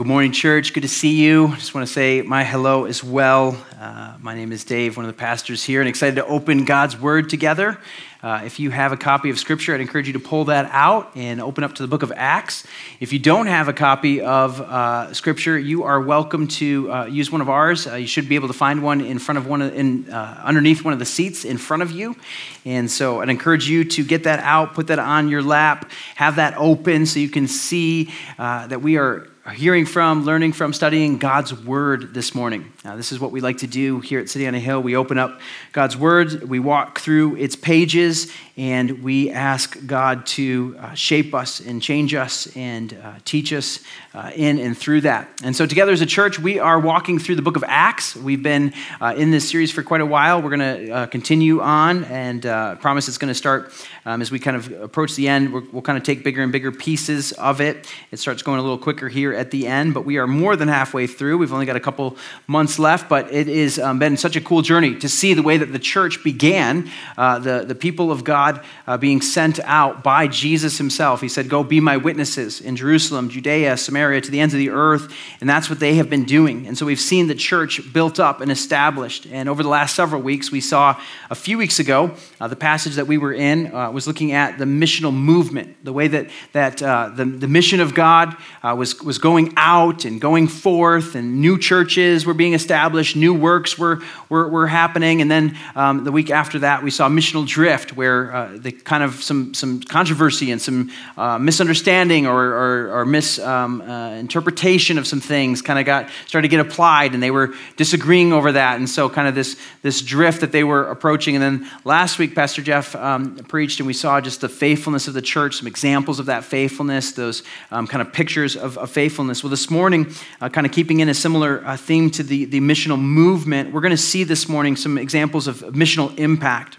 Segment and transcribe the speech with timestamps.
[0.00, 0.72] Good morning, church.
[0.72, 1.48] Good to see you.
[1.56, 3.62] Just want to say my hello as well.
[3.78, 6.98] Uh, my name is Dave, one of the pastors here, and excited to open God's
[6.98, 7.76] Word together.
[8.22, 11.14] Uh, if you have a copy of Scripture, I'd encourage you to pull that out
[11.16, 12.66] and open up to the book of Acts.
[12.98, 17.30] If you don't have a copy of uh, Scripture, you are welcome to uh, use
[17.30, 17.86] one of ours.
[17.86, 20.40] Uh, you should be able to find one in front of one of, in, uh,
[20.42, 22.16] underneath one of the seats in front of you.
[22.64, 26.36] And so I'd encourage you to get that out, put that on your lap, have
[26.36, 31.18] that open so you can see uh, that we are hearing from, learning from, studying
[31.18, 32.72] God's Word this morning.
[32.82, 34.80] Uh, this is what we like to do here at City on a Hill.
[34.80, 35.38] We open up
[35.72, 41.60] God's Word, we walk through its pages, and we ask God to uh, shape us
[41.60, 43.80] and change us and uh, teach us
[44.14, 45.28] uh, in and through that.
[45.44, 48.16] And so, together as a church, we are walking through the book of Acts.
[48.16, 50.40] We've been uh, in this series for quite a while.
[50.40, 53.74] We're going to uh, continue on, and I promise it's going to start
[54.06, 55.52] um, as we kind of approach the end.
[55.52, 57.86] we will kind of take bigger and bigger pieces of it.
[58.10, 60.68] It starts going a little quicker here at the end, but we are more than
[60.68, 61.36] halfway through.
[61.36, 62.16] We've only got a couple
[62.46, 65.56] months left, but it has um, been such a cool journey to see the way
[65.56, 70.26] that the church began, uh, the, the people of God uh, being sent out by
[70.26, 71.20] Jesus himself.
[71.20, 74.70] He said, Go be my witnesses in Jerusalem, Judea, Samaria, to the ends of the
[74.70, 75.12] earth.
[75.40, 76.66] And that's what they have been doing.
[76.66, 79.26] And so we've seen the church built up and established.
[79.26, 82.94] And over the last several weeks, we saw a few weeks ago, uh, the passage
[82.94, 86.82] that we were in uh, was looking at the missional movement, the way that, that
[86.82, 91.40] uh, the, the mission of God uh, was, was going out and going forth, and
[91.40, 95.20] new churches were being new works were, were, were happening.
[95.20, 99.02] And then um, the week after that, we saw missional drift, where uh, the kind
[99.02, 105.20] of some, some controversy and some uh, misunderstanding or, or, or misinterpretation uh, of some
[105.20, 108.76] things kind of got started to get applied, and they were disagreeing over that.
[108.76, 111.36] And so, kind of this, this drift that they were approaching.
[111.36, 115.14] And then last week, Pastor Jeff um, preached and we saw just the faithfulness of
[115.14, 119.42] the church, some examples of that faithfulness, those um, kind of pictures of, of, faithfulness.
[119.42, 122.60] Well, this morning, uh, kind of keeping in a similar uh, theme to the, the
[122.60, 126.76] missional movement, we're going to see this morning some examples of missional impact.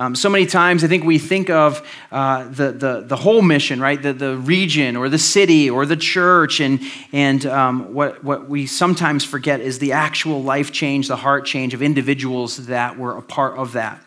[0.00, 3.80] Um, so many times, I think we think of uh, the, the, the whole mission,
[3.80, 4.00] right?
[4.00, 6.60] The, the region or the city or the church.
[6.60, 6.80] And,
[7.12, 11.74] and um, what, what we sometimes forget is the actual life change, the heart change
[11.74, 14.00] of individuals that were a part of that.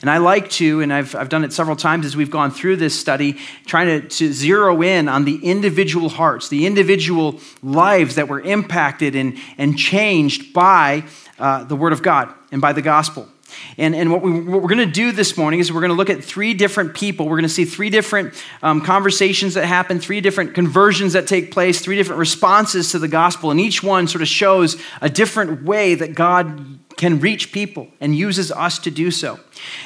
[0.00, 2.76] And I like to, and I've, I've done it several times as we've gone through
[2.76, 8.28] this study, trying to, to zero in on the individual hearts, the individual lives that
[8.28, 11.04] were impacted and, and changed by
[11.38, 13.28] uh, the Word of God and by the gospel.
[13.78, 15.96] And, and what, we, what we're going to do this morning is we're going to
[15.96, 17.26] look at three different people.
[17.26, 21.52] We're going to see three different um, conversations that happen, three different conversions that take
[21.52, 23.50] place, three different responses to the gospel.
[23.50, 28.16] And each one sort of shows a different way that God can reach people and
[28.16, 29.38] uses us to do so.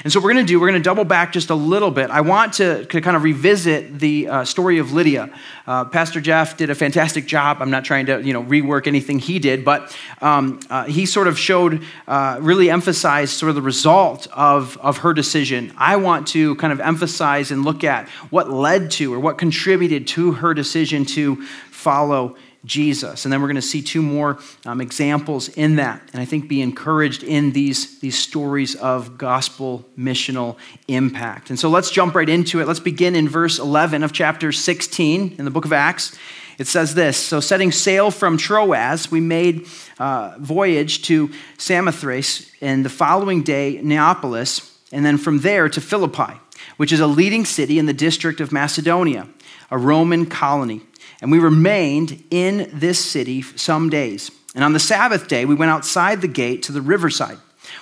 [0.04, 2.10] And so, we're going to do, we're going to double back just a little bit.
[2.10, 5.32] I want to, to kind of revisit the uh, story of Lydia.
[5.66, 7.58] Uh, Pastor Jeff did a fantastic job.
[7.60, 11.26] I'm not trying to, you know, rework anything he did, but um, uh, he sort
[11.26, 15.72] of showed, uh, really emphasized sort of the result of, of her decision.
[15.76, 20.06] I want to kind of emphasize and look at what led to or what contributed
[20.08, 23.24] to her decision to follow Jesus.
[23.24, 26.02] And then we're going to see two more um, examples in that.
[26.12, 30.56] And I think be encouraged in these, these stories of gospel missional
[30.86, 31.50] impact.
[31.50, 32.66] And so let's jump right into it.
[32.66, 36.16] Let's begin in verse 11 of chapter 16 in the book of Acts.
[36.58, 39.66] It says this So, setting sail from Troas, we made
[39.98, 46.34] uh, voyage to Samothrace, and the following day, Neapolis, and then from there to Philippi,
[46.76, 49.26] which is a leading city in the district of Macedonia,
[49.70, 50.82] a Roman colony.
[51.20, 54.30] And we remained in this city some days.
[54.54, 57.38] And on the Sabbath day, we went outside the gate to the riverside,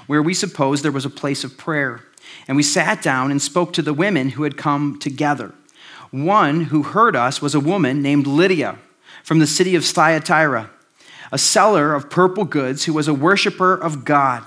[0.07, 2.03] where we supposed there was a place of prayer.
[2.47, 5.55] And we sat down and spoke to the women who had come together.
[6.11, 8.79] One who heard us was a woman named Lydia
[9.23, 10.71] from the city of Thyatira,
[11.31, 14.45] a seller of purple goods who was a worshiper of God.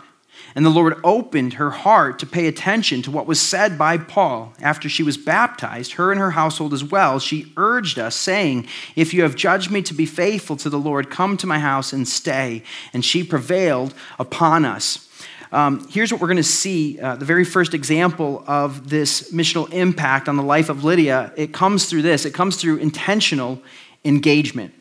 [0.56, 4.54] And the Lord opened her heart to pay attention to what was said by Paul.
[4.62, 9.14] After she was baptized, her and her household as well, she urged us, saying, If
[9.14, 12.08] you have judged me to be faithful to the Lord, come to my house and
[12.08, 12.64] stay.
[12.94, 15.08] And she prevailed upon us.
[15.53, 19.72] Um, here's what we're going to see uh, the very first example of this missional
[19.74, 21.34] impact on the life of Lydia.
[21.36, 23.62] It comes through this it comes through intentional
[24.06, 24.74] engagement.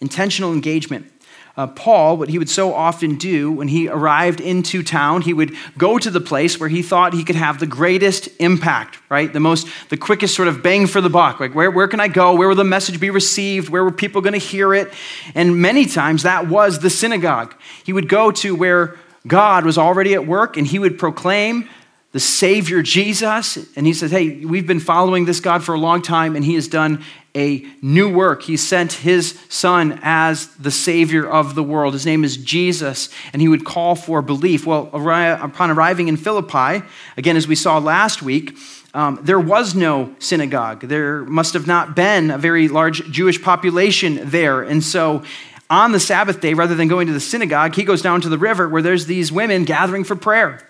[0.00, 1.12] Intentional engagement
[1.56, 5.54] uh, Paul, what he would so often do when he arrived into town, he would
[5.76, 9.30] go to the place where he thought he could have the greatest impact, right?
[9.30, 11.40] The most, the quickest sort of bang for the buck.
[11.40, 12.34] Like, where, where can I go?
[12.34, 13.68] Where will the message be received?
[13.68, 14.92] Where were people going to hear it?
[15.34, 17.54] And many times that was the synagogue.
[17.84, 18.96] He would go to where
[19.26, 21.68] God was already at work and he would proclaim
[22.12, 23.58] the Savior Jesus.
[23.74, 26.54] And he says, Hey, we've been following this God for a long time, and he
[26.54, 27.02] has done
[27.34, 28.42] a new work.
[28.42, 31.94] He sent his son as the Savior of the world.
[31.94, 34.66] His name is Jesus, and he would call for belief.
[34.66, 36.84] Well, upon arriving in Philippi,
[37.16, 38.56] again, as we saw last week,
[38.94, 40.80] um, there was no synagogue.
[40.80, 44.60] There must have not been a very large Jewish population there.
[44.60, 45.22] And so
[45.70, 48.36] on the Sabbath day, rather than going to the synagogue, he goes down to the
[48.36, 50.60] river where there's these women gathering for prayer.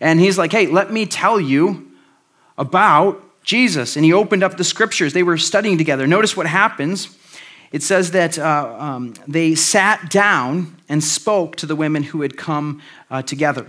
[0.00, 1.90] And he's like, hey, let me tell you
[2.56, 3.96] about Jesus.
[3.96, 5.12] And he opened up the scriptures.
[5.12, 6.06] They were studying together.
[6.06, 7.16] Notice what happens.
[7.72, 12.36] It says that uh, um, they sat down and spoke to the women who had
[12.36, 13.68] come uh, together.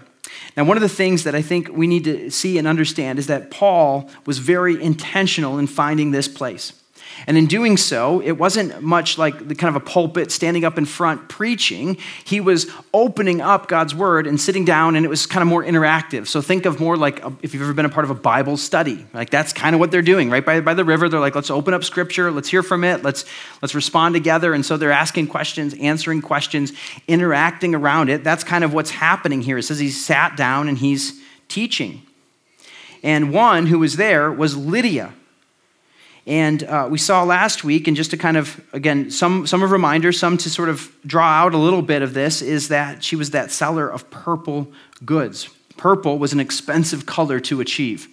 [0.58, 3.28] Now, one of the things that I think we need to see and understand is
[3.28, 6.74] that Paul was very intentional in finding this place.
[7.28, 10.78] And in doing so, it wasn't much like the kind of a pulpit standing up
[10.78, 11.98] in front preaching.
[12.26, 15.64] He was opening up God's word and sitting down, and it was kind of more
[15.64, 16.28] interactive.
[16.28, 18.58] So think of more like a, if you've ever been a part of a Bible
[18.58, 19.06] study.
[19.14, 20.46] Like that's kind of what they're doing, right?
[20.46, 23.26] By, by the river, they're like, let's open up scripture, let's hear from it, let's,
[23.62, 24.54] let's respond together.
[24.54, 26.74] And so they're asking questions, answering questions,
[27.08, 28.24] interacting around it.
[28.24, 29.58] That's kind of what's happening here.
[29.58, 32.02] It says he sat down and he's teaching.
[33.04, 35.14] And one who was there was Lydia
[36.32, 39.72] and uh, we saw last week, and just to kind of, again, some, some of
[39.72, 43.18] reminders, some to sort of draw out a little bit of this, is that she
[43.18, 44.72] was that seller of purple
[45.04, 45.50] goods.
[45.76, 48.08] Purple was an expensive color to achieve.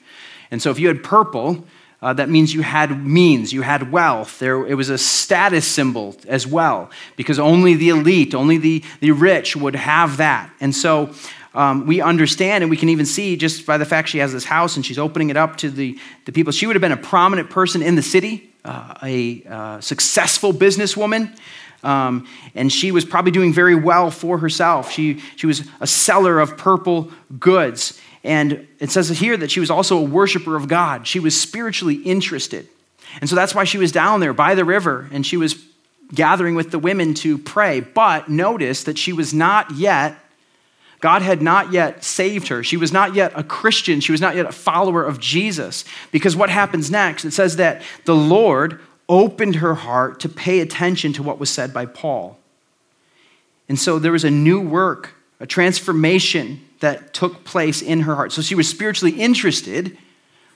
[0.50, 1.64] And so if you had purple,
[2.02, 4.40] uh, that means you had means, you had wealth.
[4.40, 9.12] There, it was a status symbol as well, because only the elite, only the, the
[9.12, 10.50] rich would have that.
[10.60, 11.14] And so
[11.54, 14.44] um, we understand and we can even see just by the fact she has this
[14.44, 16.52] house and she's opening it up to the, the people.
[16.52, 21.36] She would have been a prominent person in the city, uh, a uh, successful businesswoman.
[21.82, 24.90] Um, and she was probably doing very well for herself.
[24.90, 28.00] She, she was a seller of purple goods.
[28.24, 31.06] And it says here that she was also a worshiper of God.
[31.06, 32.68] She was spiritually interested.
[33.20, 35.64] And so that's why she was down there by the river and she was
[36.12, 37.80] gathering with the women to pray.
[37.80, 40.16] But notice that she was not yet
[41.00, 42.64] God had not yet saved her.
[42.64, 44.00] She was not yet a Christian.
[44.00, 45.84] She was not yet a follower of Jesus.
[46.10, 47.24] Because what happens next?
[47.24, 51.72] It says that the Lord opened her heart to pay attention to what was said
[51.72, 52.38] by Paul.
[53.68, 58.32] And so there was a new work, a transformation that took place in her heart.
[58.32, 59.96] So she was spiritually interested,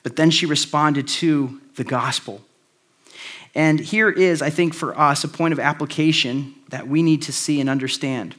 [0.02, 2.42] but then she responded to the gospel.
[3.54, 7.32] And here is, I think, for us, a point of application that we need to
[7.32, 8.34] see and understand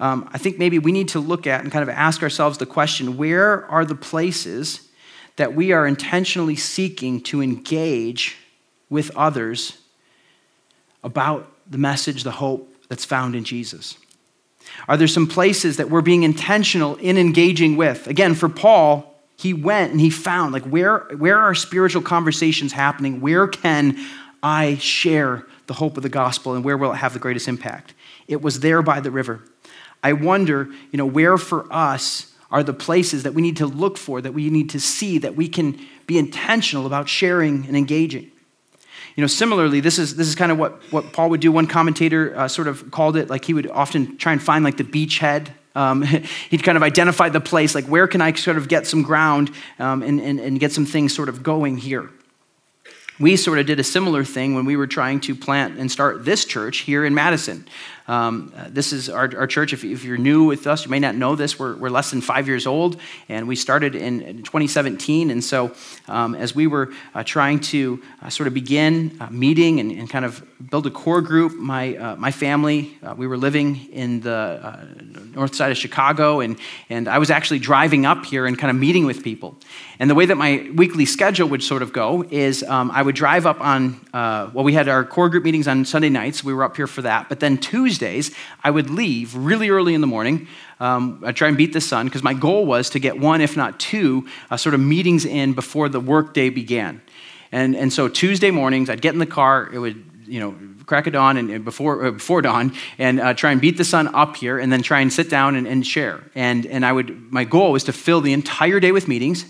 [0.00, 2.66] um, I think maybe we need to look at and kind of ask ourselves the
[2.66, 4.88] question where are the places
[5.36, 8.36] that we are intentionally seeking to engage
[8.88, 9.78] with others
[11.04, 13.98] about the message, the hope that's found in Jesus?
[14.88, 18.06] Are there some places that we're being intentional in engaging with?
[18.06, 23.20] Again, for Paul, he went and he found like where, where are spiritual conversations happening?
[23.20, 23.98] Where can
[24.42, 27.92] I share the hope of the gospel and where will it have the greatest impact?
[28.28, 29.42] It was there by the river.
[30.02, 33.96] I wonder, you know, where for us are the places that we need to look
[33.96, 38.30] for, that we need to see, that we can be intentional about sharing and engaging.
[39.16, 41.52] You know, similarly, this is, this is kind of what, what Paul would do.
[41.52, 44.76] One commentator uh, sort of called it like he would often try and find like
[44.76, 45.48] the beachhead.
[45.74, 46.02] Um,
[46.50, 49.50] he'd kind of identify the place, like where can I sort of get some ground
[49.78, 52.10] um, and, and, and get some things sort of going here.
[53.18, 56.24] We sort of did a similar thing when we were trying to plant and start
[56.24, 57.68] this church here in Madison.
[58.10, 59.72] Um, this is our, our church.
[59.72, 61.60] If, if, you're new with us, you may not know this.
[61.60, 62.96] We're, we're less than five years old,
[63.28, 65.30] and we started in, in 2017.
[65.30, 65.72] And so,
[66.08, 70.10] um, as we were uh, trying to uh, sort of begin uh, meeting and, and,
[70.10, 74.18] kind of build a core group, my, uh, my family, uh, we were living in
[74.22, 74.84] the uh,
[75.32, 76.58] north side of Chicago, and,
[76.88, 79.54] and I was actually driving up here and kind of meeting with people.
[80.00, 83.14] And the way that my weekly schedule would sort of go is um, I would
[83.14, 86.42] drive up on, well, we had our core group meetings on Sunday nights.
[86.42, 87.28] We were up here for that.
[87.28, 90.48] But then Tuesday, Tuesdays, I would leave really early in the morning.
[90.80, 93.56] Um, I'd try and beat the sun because my goal was to get one, if
[93.56, 97.02] not two, uh, sort of meetings in before the workday began.
[97.52, 100.54] And, and so Tuesday mornings, I'd get in the car, it would, you know,
[100.86, 103.84] crack of dawn and, and before, uh, before dawn and uh, try and beat the
[103.84, 106.22] sun up here and then try and sit down and, and share.
[106.34, 109.44] And, and I would, my goal was to fill the entire day with meetings.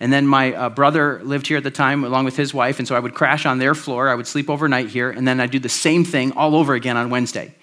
[0.00, 2.86] And then my uh, brother lived here at the time along with his wife, and
[2.88, 4.08] so I would crash on their floor.
[4.08, 6.96] I would sleep overnight here, and then I'd do the same thing all over again
[6.96, 7.54] on Wednesday.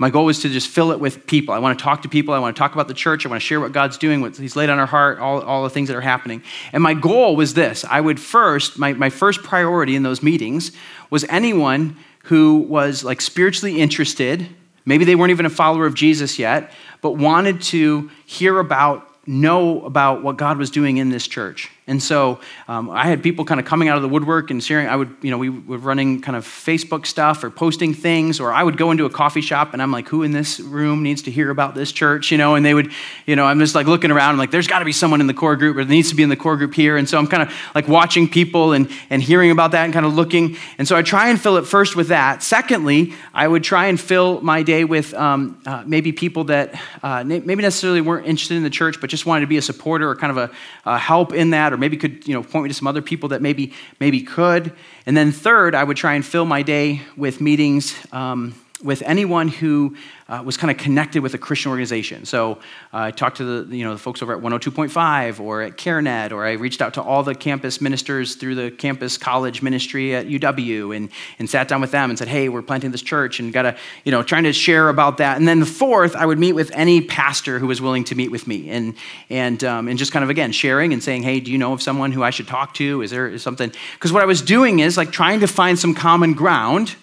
[0.00, 1.52] My goal was to just fill it with people.
[1.52, 2.32] I want to talk to people.
[2.32, 3.26] I want to talk about the church.
[3.26, 5.62] I want to share what God's doing, what He's laid on our heart, all, all
[5.62, 6.42] the things that are happening.
[6.72, 10.72] And my goal was this I would first, my, my first priority in those meetings
[11.10, 14.48] was anyone who was like spiritually interested.
[14.86, 19.82] Maybe they weren't even a follower of Jesus yet, but wanted to hear about know
[19.82, 21.70] about what God was doing in this church.
[21.90, 24.86] And so um, I had people kind of coming out of the woodwork and sharing.
[24.86, 28.52] I would, you know, we were running kind of Facebook stuff or posting things, or
[28.52, 31.22] I would go into a coffee shop and I'm like, who in this room needs
[31.22, 32.30] to hear about this church?
[32.30, 32.92] You know, and they would,
[33.26, 35.26] you know, I'm just like looking around, I'm like, there's got to be someone in
[35.26, 36.96] the core group or there needs to be in the core group here.
[36.96, 40.06] And so I'm kind of like watching people and, and hearing about that and kind
[40.06, 40.56] of looking.
[40.78, 42.44] And so I try and fill it first with that.
[42.44, 47.24] Secondly, I would try and fill my day with um, uh, maybe people that uh,
[47.24, 50.14] maybe necessarily weren't interested in the church, but just wanted to be a supporter or
[50.14, 50.50] kind of a,
[50.86, 53.30] a help in that, or maybe could you know point me to some other people
[53.30, 54.72] that maybe maybe could.
[55.06, 57.94] And then third, I would try and fill my day with meetings.
[58.12, 59.96] Um, with anyone who
[60.28, 62.24] uh, was kind of connected with a Christian organization.
[62.24, 62.52] So
[62.94, 66.30] uh, I talked to the, you know, the folks over at 102.5 or at CareNet,
[66.30, 70.28] or I reached out to all the campus ministers through the campus college ministry at
[70.28, 73.52] UW and, and sat down with them and said, hey, we're planting this church and
[73.52, 75.36] got to, you know, trying to share about that.
[75.36, 78.30] And then the fourth, I would meet with any pastor who was willing to meet
[78.30, 78.94] with me and,
[79.28, 81.82] and, um, and just kind of, again, sharing and saying, hey, do you know of
[81.82, 83.02] someone who I should talk to?
[83.02, 83.72] Is there something?
[83.94, 86.94] Because what I was doing is like trying to find some common ground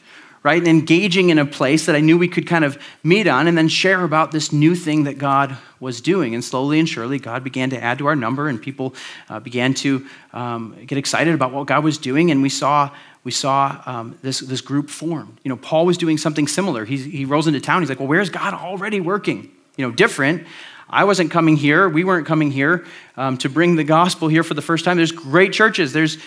[0.48, 0.60] right?
[0.60, 3.58] And engaging in a place that I knew we could kind of meet on and
[3.58, 6.34] then share about this new thing that God was doing.
[6.34, 8.96] And slowly and surely, God began to add to our number, and people
[9.28, 12.32] uh, began to um, get excited about what God was doing.
[12.32, 12.92] And we saw
[13.26, 15.38] we saw um, this, this group form.
[15.44, 16.86] You know, Paul was doing something similar.
[16.86, 17.82] He, he rolls into town.
[17.82, 19.52] He's like, well, where's God already working?
[19.76, 20.48] You know, different.
[20.90, 21.90] I wasn't coming here.
[21.90, 22.86] We weren't coming here
[23.18, 24.96] um, to bring the gospel here for the first time.
[24.96, 25.92] There's great churches.
[25.92, 26.20] There's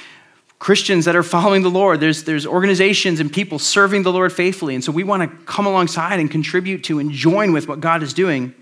[0.60, 2.00] Christians that are following the Lord.
[2.00, 4.74] There's, there's organizations and people serving the Lord faithfully.
[4.74, 8.02] And so we want to come alongside and contribute to and join with what God
[8.02, 8.54] is doing.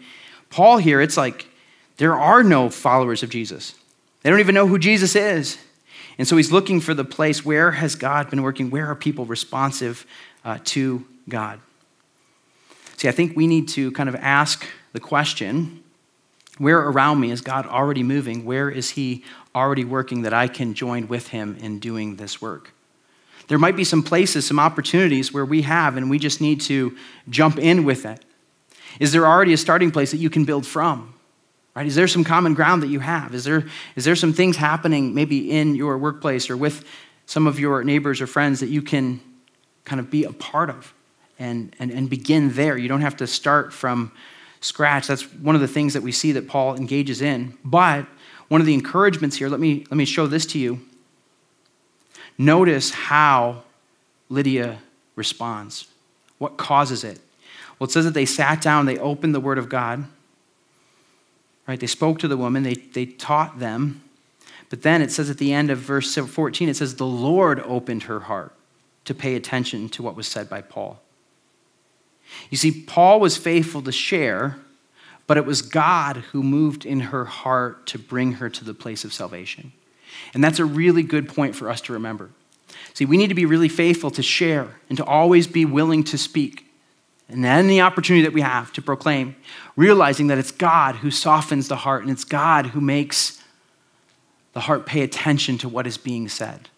[0.49, 1.49] Paul here, it's like
[1.97, 3.75] there are no followers of Jesus.
[4.23, 5.59] They don't even know who Jesus is.
[6.19, 8.71] And so he's looking for the place where has God been working?
[8.71, 10.07] Where are people responsive
[10.45, 11.59] uh, to God?
[12.97, 15.83] See, I think we need to kind of ask the question
[16.59, 18.45] where around me is God already moving?
[18.45, 19.25] Where is He
[19.55, 22.73] already working that I can join with Him in doing this work?
[23.49, 26.97] There might be some places, some opportunities where we have, and we just need to
[27.31, 28.25] jump in with it.
[29.01, 31.15] Is there already a starting place that you can build from?
[31.75, 31.87] Right?
[31.87, 33.35] Is there some common ground that you have?
[33.35, 36.85] Is there, is there some things happening maybe in your workplace or with
[37.27, 39.21] some of your neighbors or friends that you can
[39.85, 40.93] kind of be a part of
[41.39, 42.77] and, and, and begin there?
[42.77, 44.13] You don't have to start from
[44.61, 45.07] scratch.
[45.07, 47.57] That's one of the things that we see that Paul engages in.
[47.65, 48.07] But
[48.49, 50.81] one of the encouragements here, let me, let me show this to you.
[52.37, 53.63] Notice how
[54.29, 54.79] Lydia
[55.17, 55.89] responds.
[56.39, 57.21] What causes it?
[57.79, 60.05] Well, it says that they sat down, they opened the word of God.
[61.67, 61.79] Right?
[61.79, 64.03] They spoke to the woman, they, they taught them.
[64.71, 68.05] But then it says at the end of verse 14, it says, The Lord opened
[68.05, 68.55] her heart
[69.05, 71.01] to pay attention to what was said by Paul.
[72.51, 74.59] You see, Paul was faithful to share,
[75.27, 79.05] but it was God who moved in her heart to bring her to the place
[79.05, 79.73] of salvation.
[80.35, 82.31] And that's a really good point for us to remember.
[82.95, 86.19] See, we need to be really faithful to share and to always be willing to
[86.19, 86.67] speak.
[87.29, 89.37] And then the opportunity that we have to proclaim,
[89.77, 93.43] realizing that it's God who softens the heart and it's God who makes
[94.55, 96.69] the heart pay attention to what is being said.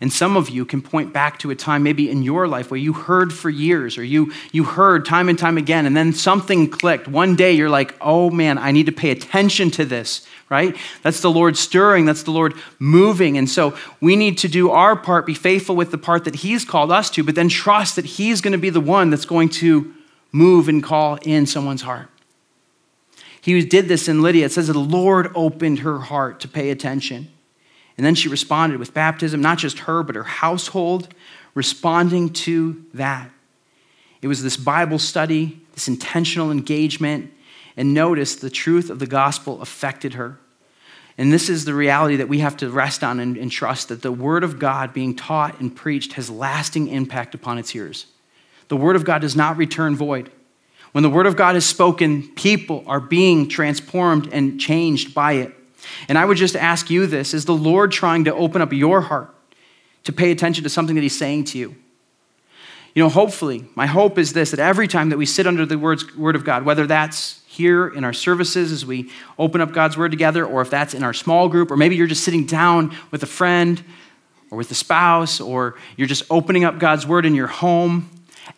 [0.00, 2.80] And some of you can point back to a time maybe in your life where
[2.80, 6.70] you heard for years or you, you heard time and time again, and then something
[6.70, 7.06] clicked.
[7.06, 10.74] One day you're like, oh man, I need to pay attention to this, right?
[11.02, 13.36] That's the Lord stirring, that's the Lord moving.
[13.36, 16.64] And so we need to do our part, be faithful with the part that He's
[16.64, 19.50] called us to, but then trust that He's going to be the one that's going
[19.50, 19.94] to
[20.32, 22.08] move and call in someone's heart.
[23.42, 24.46] He did this in Lydia.
[24.46, 27.28] It says that the Lord opened her heart to pay attention.
[28.00, 31.12] And then she responded with baptism, not just her, but her household,
[31.54, 33.30] responding to that.
[34.22, 37.30] It was this Bible study, this intentional engagement,
[37.76, 40.38] and notice the truth of the gospel affected her.
[41.18, 44.00] And this is the reality that we have to rest on and, and, trust that
[44.00, 48.06] the Word of God being taught and preached has lasting impact upon its hearers.
[48.68, 50.32] The Word of God does not return void.
[50.92, 55.54] When the Word of God is spoken, people are being transformed and changed by it.
[56.08, 59.02] And I would just ask you this is the Lord trying to open up your
[59.02, 59.34] heart
[60.04, 61.76] to pay attention to something that He's saying to you?
[62.94, 65.78] You know, hopefully, my hope is this that every time that we sit under the
[65.78, 69.96] words, Word of God, whether that's here in our services as we open up God's
[69.96, 72.96] Word together, or if that's in our small group, or maybe you're just sitting down
[73.10, 73.82] with a friend
[74.50, 78.10] or with a spouse, or you're just opening up God's Word in your home,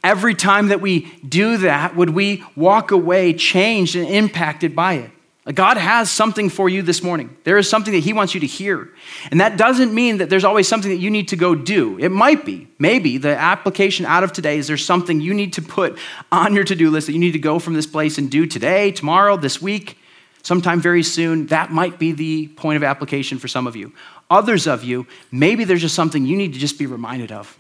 [0.03, 5.11] every time that we do that, would we walk away changed and impacted by it?
[5.45, 7.37] God has something for you this morning.
[7.43, 8.89] There is something that He wants you to hear.
[9.33, 11.99] And that doesn't mean that there's always something that you need to go do.
[11.99, 12.69] It might be.
[12.79, 15.99] Maybe the application out of today is there's something you need to put
[16.31, 18.47] on your to do list that you need to go from this place and do
[18.47, 19.99] today, tomorrow, this week.
[20.43, 23.93] sometime very soon, that might be the point of application for some of you.
[24.31, 27.57] Others of you, maybe there's just something you need to just be reminded of.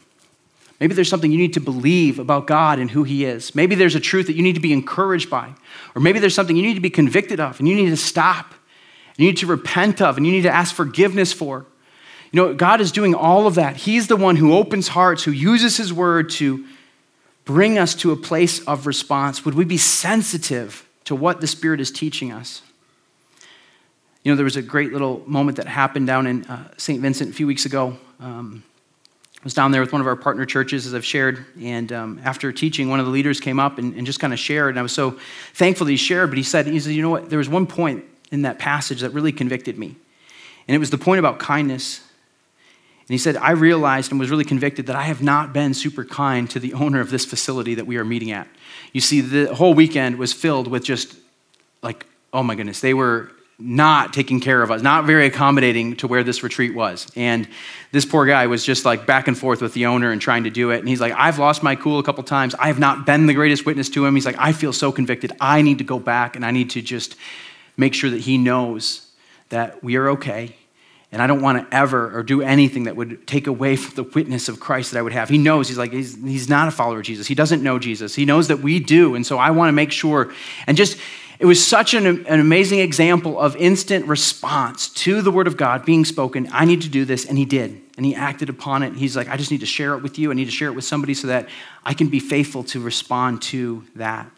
[0.82, 3.54] Maybe there's something you need to believe about God and who He is.
[3.54, 5.54] Maybe there's a truth that you need to be encouraged by.
[5.94, 8.52] Or maybe there's something you need to be convicted of and you need to stop.
[9.10, 11.66] And You need to repent of and you need to ask forgiveness for.
[12.32, 13.76] You know, God is doing all of that.
[13.76, 16.66] He's the one who opens hearts, who uses His word to
[17.44, 19.44] bring us to a place of response.
[19.44, 22.60] Would we be sensitive to what the Spirit is teaching us?
[24.24, 27.00] You know, there was a great little moment that happened down in uh, St.
[27.00, 27.96] Vincent a few weeks ago.
[28.18, 28.64] Um,
[29.44, 32.52] was down there with one of our partner churches, as I've shared, and um, after
[32.52, 34.82] teaching, one of the leaders came up and, and just kind of shared, and I
[34.82, 35.18] was so
[35.54, 37.66] thankful that he shared, but he said, he said, you know what, there was one
[37.66, 39.96] point in that passage that really convicted me,
[40.68, 42.00] and it was the point about kindness.
[43.00, 46.04] And he said, I realized and was really convicted that I have not been super
[46.04, 48.46] kind to the owner of this facility that we are meeting at.
[48.92, 51.16] You see, the whole weekend was filled with just
[51.82, 53.32] like, oh my goodness, they were
[53.64, 57.06] not taking care of us, not very accommodating to where this retreat was.
[57.14, 57.48] And
[57.92, 60.50] this poor guy was just like back and forth with the owner and trying to
[60.50, 60.80] do it.
[60.80, 62.54] And he's like, I've lost my cool a couple times.
[62.56, 64.14] I have not been the greatest witness to him.
[64.14, 65.32] He's like, I feel so convicted.
[65.40, 67.16] I need to go back and I need to just
[67.76, 69.06] make sure that he knows
[69.50, 70.56] that we are okay.
[71.12, 74.02] And I don't want to ever or do anything that would take away from the
[74.02, 75.28] witness of Christ that I would have.
[75.28, 77.26] He knows, he's like, he's, he's not a follower of Jesus.
[77.26, 78.14] He doesn't know Jesus.
[78.14, 79.14] He knows that we do.
[79.14, 80.32] And so I want to make sure.
[80.66, 80.98] And just,
[81.42, 85.84] it was such an, an amazing example of instant response to the word of God
[85.84, 86.48] being spoken.
[86.52, 87.80] I need to do this, and he did.
[87.96, 88.92] And he acted upon it.
[88.92, 90.30] He's like, I just need to share it with you.
[90.30, 91.48] I need to share it with somebody so that
[91.84, 94.30] I can be faithful to respond to that.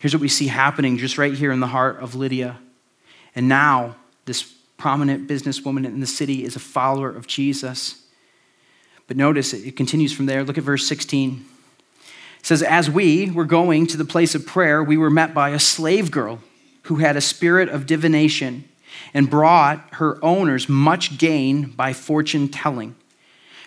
[0.00, 2.58] Here's what we see happening just right here in the heart of Lydia.
[3.36, 4.42] And now, this
[4.78, 8.04] prominent businesswoman in the city is a follower of Jesus.
[9.06, 10.42] But notice it continues from there.
[10.42, 11.46] Look at verse 16.
[12.40, 15.50] It says, As we were going to the place of prayer, we were met by
[15.50, 16.40] a slave girl
[16.88, 18.64] who had a spirit of divination
[19.12, 22.94] and brought her owners much gain by fortune telling.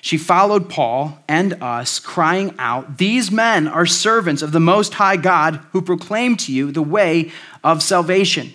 [0.01, 5.17] She followed Paul and us, crying out, These men are servants of the Most High
[5.17, 7.31] God who proclaim to you the way
[7.63, 8.51] of salvation.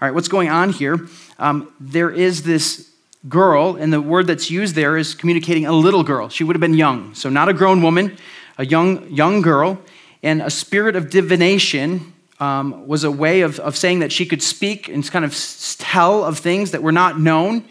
[0.00, 1.08] All right, what's going on here?
[1.38, 2.90] Um, there is this
[3.30, 6.28] girl, and the word that's used there is communicating a little girl.
[6.28, 8.18] She would have been young, so not a grown woman,
[8.58, 9.80] a young, young girl,
[10.22, 12.11] and a spirit of divination
[12.42, 15.36] um, was a way of, of saying that she could speak and kind of
[15.78, 17.64] tell of things that were not known.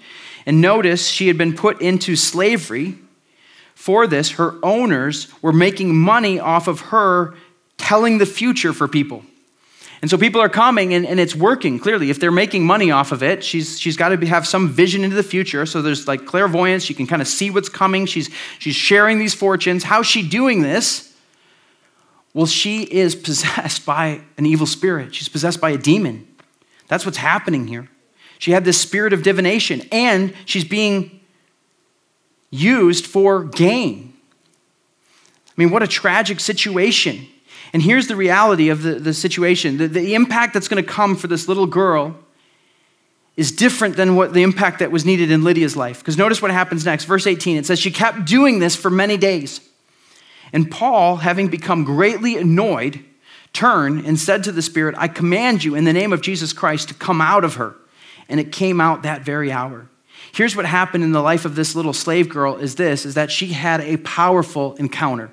[0.45, 2.95] And notice she had been put into slavery.
[3.75, 7.36] For this, her owners were making money off of her
[7.77, 9.23] telling the future for people.
[10.01, 12.10] And so people are coming and, and it's working clearly.
[12.10, 15.17] If they're making money off of it, she's, she's got to have some vision into
[15.17, 15.65] the future.
[15.65, 16.84] So there's like clairvoyance.
[16.86, 18.05] She can kind of see what's coming.
[18.05, 19.84] She's, she's sharing these fortunes.
[19.84, 21.11] How's she doing this?
[22.34, 25.15] Well, she is possessed by an evil spirit.
[25.15, 26.28] She's possessed by a demon.
[26.88, 27.89] That's what's happening here.
[28.39, 31.22] She had this spirit of divination, and she's being
[32.50, 34.13] used for gain.
[35.48, 37.28] I mean, what a tragic situation.
[37.74, 41.15] And here's the reality of the, the situation the, the impact that's going to come
[41.15, 42.17] for this little girl
[43.38, 46.00] is different than what the impact that was needed in Lydia's life.
[46.00, 47.06] Because notice what happens next.
[47.06, 49.62] Verse 18 it says, She kept doing this for many days.
[50.54, 53.04] And Paul, having become greatly annoyed,
[53.54, 56.90] turned and said to the Spirit, I command you in the name of Jesus Christ
[56.90, 57.76] to come out of her.
[58.30, 59.90] And it came out that very hour.
[60.34, 63.32] Here's what happened in the life of this little slave girl is this is that
[63.32, 65.32] she had a powerful encounter.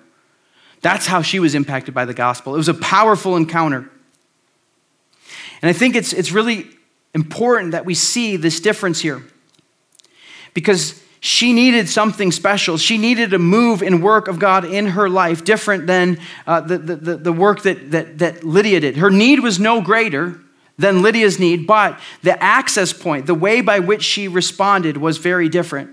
[0.80, 2.54] That's how she was impacted by the gospel.
[2.54, 3.90] It was a powerful encounter.
[5.60, 6.66] And I think it's, it's really
[7.14, 9.22] important that we see this difference here.
[10.54, 12.76] Because she needed something special.
[12.76, 16.78] She needed a move and work of God in her life, different than uh, the,
[16.78, 18.96] the, the work that, that, that Lydia did.
[18.96, 20.40] Her need was no greater
[20.78, 25.48] than Lydia's need, but the access point, the way by which she responded, was very
[25.48, 25.90] different.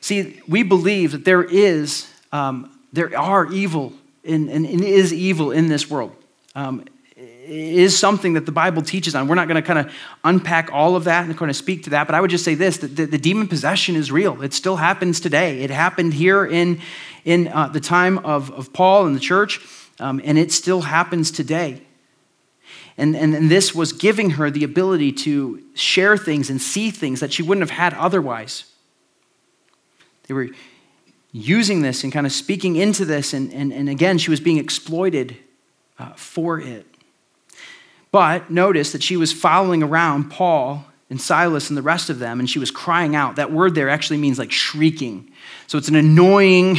[0.00, 3.92] See, we believe that there is, um, there are evil,
[4.24, 6.14] and, is evil in this world.
[6.54, 6.84] Um,
[7.48, 9.26] is something that the Bible teaches on.
[9.26, 9.92] We're not going to kind of
[10.24, 12.54] unpack all of that and kind of speak to that, but I would just say
[12.54, 14.42] this that the, the demon possession is real.
[14.42, 15.60] It still happens today.
[15.60, 16.80] It happened here in,
[17.24, 19.60] in uh, the time of, of Paul and the church,
[19.98, 21.82] um, and it still happens today.
[22.96, 27.20] And, and, and this was giving her the ability to share things and see things
[27.20, 28.64] that she wouldn't have had otherwise.
[30.26, 30.48] They were
[31.32, 34.58] using this and kind of speaking into this, and, and, and again, she was being
[34.58, 35.36] exploited
[35.98, 36.86] uh, for it.
[38.10, 42.38] But notice that she was following around Paul and Silas and the rest of them,
[42.38, 43.36] and she was crying out.
[43.36, 45.30] That word there actually means like shrieking.
[45.66, 46.78] So it's an annoying,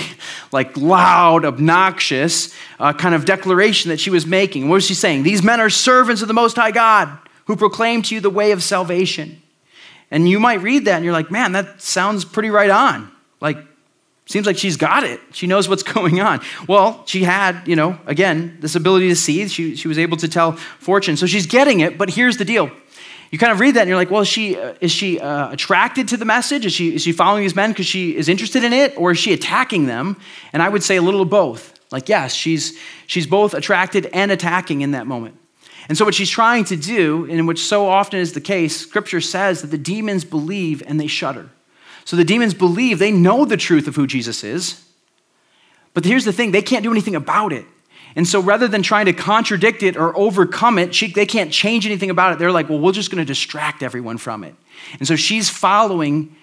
[0.52, 4.70] like loud, obnoxious uh, kind of declaration that she was making.
[4.70, 5.24] What was she saying?
[5.24, 8.52] These men are servants of the Most High God who proclaim to you the way
[8.52, 9.42] of salvation.
[10.12, 13.12] And you might read that and you're like, man, that sounds pretty right on.
[13.42, 13.58] Like,
[14.30, 15.20] seems like she's got it.
[15.32, 16.42] She knows what's going on.
[16.68, 19.48] Well, she had, you know, again, this ability to see.
[19.48, 21.18] She, she was able to tell fortune.
[21.18, 22.70] So she's getting it, but here's the deal.
[23.32, 25.52] You kind of read that and you're like, well, is she, uh, is she uh,
[25.52, 26.66] attracted to the message?
[26.66, 28.98] Is she, is she following these men because she is interested in it?
[28.98, 30.18] Or is she attacking them?
[30.54, 31.80] And I would say a little of both.
[31.92, 35.36] Like, yes, she's, she's both attracted and attacking in that moment.
[35.88, 39.22] And so, what she's trying to do, and which so often is the case, scripture
[39.22, 41.50] says that the demons believe and they shudder.
[42.10, 44.84] So, the demons believe, they know the truth of who Jesus is.
[45.94, 47.68] But here's the thing they can't do anything about it.
[48.16, 51.86] And so, rather than trying to contradict it or overcome it, she, they can't change
[51.86, 52.40] anything about it.
[52.40, 54.56] They're like, well, we're just going to distract everyone from it.
[54.98, 56.36] And so, she's following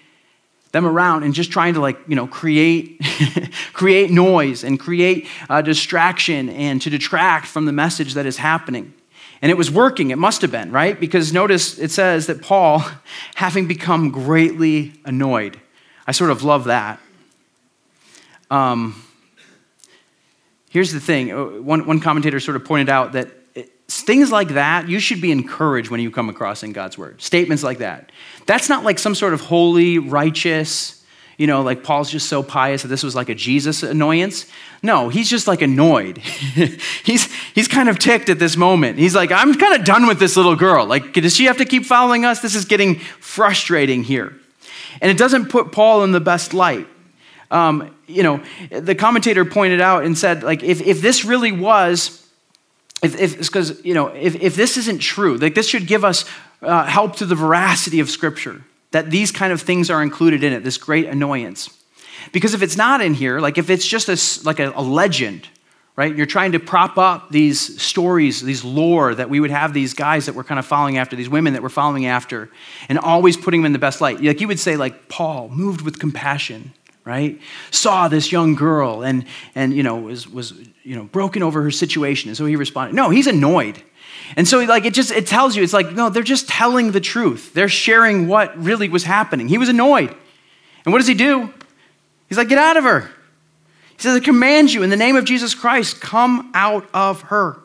[0.71, 3.01] them around and just trying to like you know create
[3.73, 8.93] create noise and create uh, distraction and to detract from the message that is happening
[9.41, 10.99] and it was working, it must have been, right?
[10.99, 12.83] Because notice it says that Paul,
[13.35, 15.59] having become greatly annoyed,
[16.05, 16.99] I sort of love that.
[18.49, 19.03] Um,
[20.69, 24.49] here's the thing uh, one, one commentator sort of pointed out that it, things like
[24.49, 27.21] that, you should be encouraged when you come across in God's word.
[27.21, 28.11] Statements like that.
[28.45, 30.96] That's not like some sort of holy, righteous,
[31.37, 34.47] you know, like Paul's just so pious that this was like a Jesus annoyance.
[34.81, 36.17] No, he's just like annoyed.
[37.03, 38.97] he's, he's kind of ticked at this moment.
[38.97, 40.87] He's like, I'm kind of done with this little girl.
[40.87, 42.41] Like, does she have to keep following us?
[42.41, 44.33] This is getting frustrating here.
[44.99, 46.87] And it doesn't put Paul in the best light.
[47.51, 52.27] Um, you know, the commentator pointed out and said, like, if, if this really was,
[53.03, 56.25] if if, because you know, if, if this isn't true, like this should give us
[56.63, 60.53] uh, help to the veracity of Scripture that these kind of things are included in
[60.53, 61.69] it, this great annoyance.
[62.31, 65.47] Because if it's not in here, like if it's just a, like a, a legend,
[65.95, 66.15] right?
[66.15, 70.27] You're trying to prop up these stories, these lore that we would have these guys
[70.27, 72.49] that we're kind of following after, these women that we're following after,
[72.87, 74.21] and always putting them in the best light.
[74.21, 76.73] Like you would say, like Paul, moved with compassion,
[77.03, 77.41] right?
[77.71, 81.71] Saw this young girl and and you know was was you know broken over her
[81.71, 82.95] situation, and so he responded.
[82.95, 83.81] No, he's annoyed.
[84.35, 86.99] And so, like, it just it tells you, it's like, no, they're just telling the
[86.99, 87.53] truth.
[87.53, 89.47] They're sharing what really was happening.
[89.47, 90.13] He was annoyed.
[90.85, 91.53] And what does he do?
[92.27, 93.09] He's like, get out of her.
[93.95, 97.57] He says, I command you in the name of Jesus Christ, come out of her.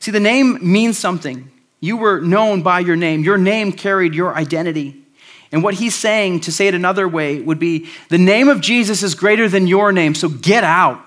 [0.00, 1.50] See, the name means something.
[1.80, 5.02] You were known by your name, your name carried your identity.
[5.52, 9.04] And what he's saying, to say it another way, would be the name of Jesus
[9.04, 11.00] is greater than your name, so get out.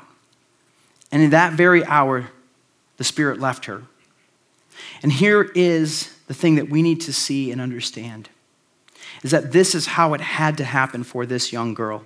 [1.12, 2.30] And in that very hour,
[2.96, 3.84] the Spirit left her.
[5.03, 8.29] And here is the thing that we need to see and understand
[9.23, 12.03] is that this is how it had to happen for this young girl.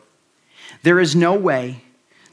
[0.84, 1.84] There is no way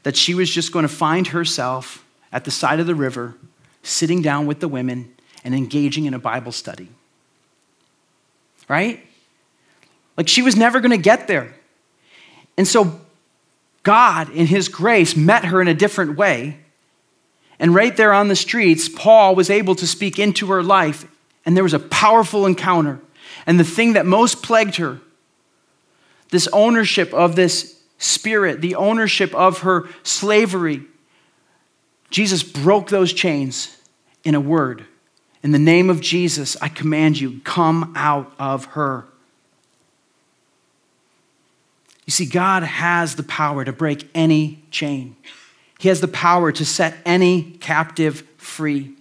[0.03, 3.35] that she was just going to find herself at the side of the river,
[3.83, 6.89] sitting down with the women and engaging in a Bible study.
[8.67, 9.05] Right?
[10.15, 11.55] Like she was never going to get there.
[12.57, 13.01] And so
[13.83, 16.59] God, in His grace, met her in a different way
[17.59, 21.05] and right there on the streets, Paul was able to speak into her life,
[21.45, 22.99] and there was a powerful encounter.
[23.45, 24.99] And the thing that most plagued her,
[26.31, 30.83] this ownership of this spirit, the ownership of her slavery,
[32.09, 33.75] Jesus broke those chains
[34.23, 34.85] in a word.
[35.43, 39.05] In the name of Jesus, I command you, come out of her.
[42.05, 45.15] You see, God has the power to break any chain.
[45.79, 48.93] He has the power to set any captive free.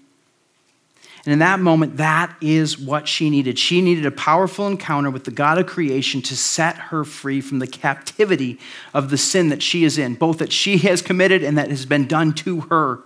[1.25, 3.59] And in that moment, that is what she needed.
[3.59, 7.59] She needed a powerful encounter with the God of creation to set her free from
[7.59, 8.61] the captivity
[8.95, 11.85] of the sin that she is in, both that she has committed and that has
[11.85, 13.01] been done to her.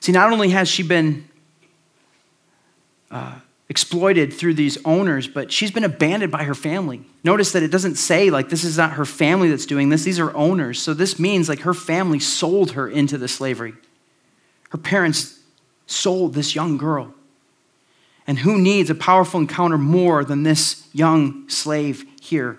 [0.00, 1.28] See, not only has she been
[3.10, 7.02] uh, exploited through these owners, but she's been abandoned by her family.
[7.24, 10.20] Notice that it doesn't say like this is not her family that's doing this, these
[10.20, 10.80] are owners.
[10.80, 13.74] So this means like her family sold her into the slavery.
[14.70, 15.40] Her parents
[15.86, 17.12] sold this young girl.
[18.26, 22.58] And who needs a powerful encounter more than this young slave here?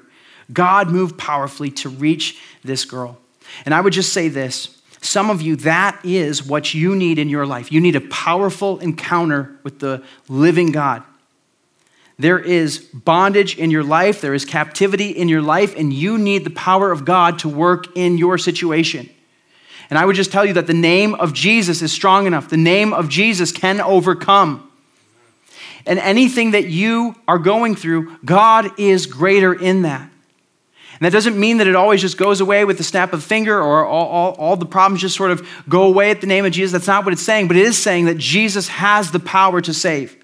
[0.51, 3.17] God moved powerfully to reach this girl.
[3.65, 7.29] And I would just say this some of you, that is what you need in
[7.29, 7.71] your life.
[7.71, 11.03] You need a powerful encounter with the living God.
[12.19, 16.45] There is bondage in your life, there is captivity in your life, and you need
[16.45, 19.09] the power of God to work in your situation.
[19.89, 22.49] And I would just tell you that the name of Jesus is strong enough.
[22.49, 24.69] The name of Jesus can overcome.
[25.85, 30.09] And anything that you are going through, God is greater in that.
[30.99, 33.21] And that doesn't mean that it always just goes away with the snap of a
[33.21, 36.43] finger or all, all, all, the problems just sort of go away at the name
[36.43, 36.71] of Jesus.
[36.71, 39.73] That's not what it's saying, but it is saying that Jesus has the power to
[39.73, 40.17] save.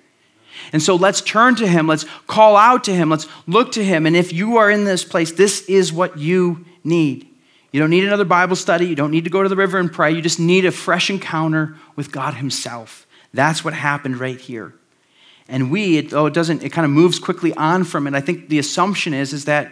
[0.72, 1.86] And so let's turn to him.
[1.88, 3.12] Let's call out to him.
[3.12, 4.08] Let's look to him.
[4.08, 7.28] And if you are in this place, this is what you need.
[7.72, 8.88] You don't need another Bible study.
[8.88, 10.12] You don't need to go to the river and pray.
[10.12, 13.06] You just need a fresh encounter with God himself.
[13.34, 14.74] That's what happened right here.
[15.48, 18.14] And we, it, though it doesn't, it kind of moves quickly on from it.
[18.14, 19.72] I think the assumption is, is that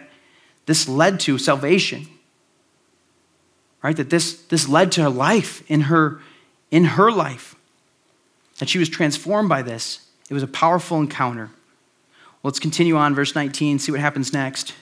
[0.66, 2.06] this led to salvation.
[3.82, 3.96] Right?
[3.96, 6.20] That this, this led to her life in her,
[6.70, 7.56] in her life.
[8.58, 10.06] That she was transformed by this.
[10.30, 11.46] It was a powerful encounter.
[11.46, 14.74] well, Let's continue on, verse 19, see what happens next.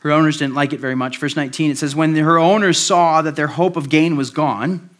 [0.00, 1.18] Her owners didn't like it very much.
[1.18, 4.90] Verse 19, it says, When her owners saw that their hope of gain was gone,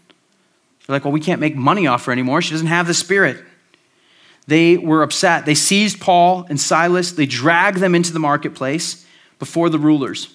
[0.86, 2.40] they're like, Well, we can't make money off her anymore.
[2.40, 3.44] She doesn't have the Spirit.
[4.46, 5.44] They were upset.
[5.44, 9.05] They seized Paul and Silas, they dragged them into the marketplace
[9.38, 10.34] before the rulers.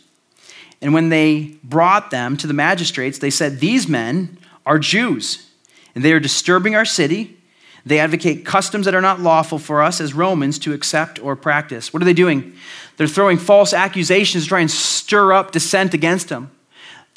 [0.82, 5.50] And when they brought them to the magistrates, they said, These men are Jews,
[5.94, 7.38] and they are disturbing our city.
[7.86, 11.92] They advocate customs that are not lawful for us as Romans to accept or practice.
[11.92, 12.54] What are they doing?
[12.98, 16.52] They're throwing false accusations trying to try and stir up dissent against them.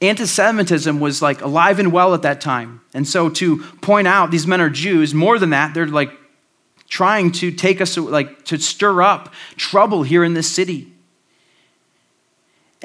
[0.01, 2.81] Anti Semitism was like alive and well at that time.
[2.94, 6.11] And so to point out these men are Jews, more than that, they're like
[6.88, 10.93] trying to take us, like to stir up trouble here in this city.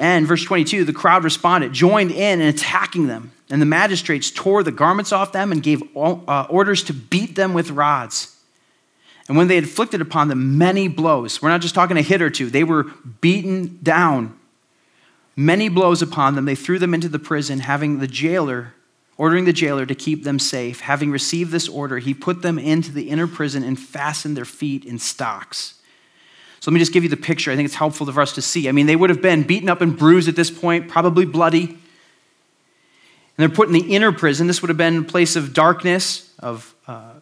[0.00, 3.32] And verse 22, the crowd responded, joined in and attacking them.
[3.50, 7.52] And the magistrates tore the garments off them and gave uh, orders to beat them
[7.52, 8.34] with rods.
[9.28, 12.30] And when they inflicted upon them many blows, we're not just talking a hit or
[12.30, 12.84] two, they were
[13.20, 14.38] beaten down.
[15.36, 18.72] Many blows upon them, they threw them into the prison, having the jailer
[19.20, 20.80] ordering the jailer to keep them safe.
[20.80, 24.82] Having received this order, he put them into the inner prison and fastened their feet
[24.86, 25.74] in stocks.
[26.60, 27.50] So let me just give you the picture.
[27.50, 28.68] I think it's helpful for us to see.
[28.68, 31.64] I mean, they would have been beaten up and bruised at this point, probably bloody.
[31.64, 31.78] And
[33.38, 34.46] they're put in the inner prison.
[34.46, 37.12] This would have been a place of darkness, of uh,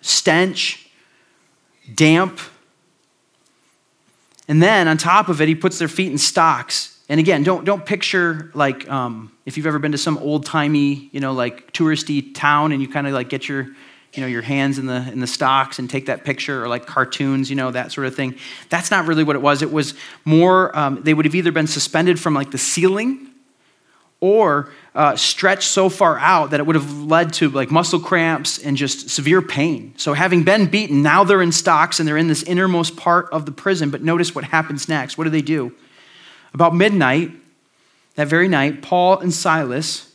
[0.00, 0.88] stench,
[1.92, 2.38] damp.
[4.46, 7.00] And then on top of it, he puts their feet in stocks.
[7.08, 11.08] And again, don't, don't picture like um, if you've ever been to some old timey,
[11.10, 13.68] you know, like touristy town and you kind of like get your,
[14.14, 16.86] you know, your hands in the, in the stocks and take that picture or like
[16.86, 18.34] cartoons, you know, that sort of thing.
[18.68, 19.62] That's not really what it was.
[19.62, 19.94] It was
[20.24, 23.28] more, um, they would have either been suspended from like the ceiling
[24.20, 28.58] or uh, stretched so far out that it would have led to like muscle cramps
[28.58, 29.94] and just severe pain.
[29.96, 33.46] So, having been beaten, now they're in stocks and they're in this innermost part of
[33.46, 33.90] the prison.
[33.90, 35.16] But notice what happens next.
[35.16, 35.72] What do they do?
[36.52, 37.30] About midnight,
[38.16, 40.12] that very night, Paul and Silas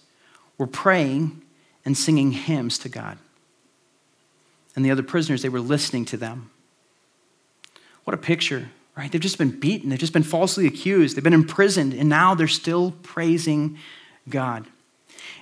[0.58, 1.42] were praying
[1.86, 3.18] and singing hymns to God.
[4.76, 6.50] And the other prisoners, they were listening to them.
[8.04, 9.12] What a picture, right?
[9.12, 12.48] They've just been beaten, they've just been falsely accused, they've been imprisoned, and now they're
[12.48, 13.78] still praising
[14.28, 14.66] God.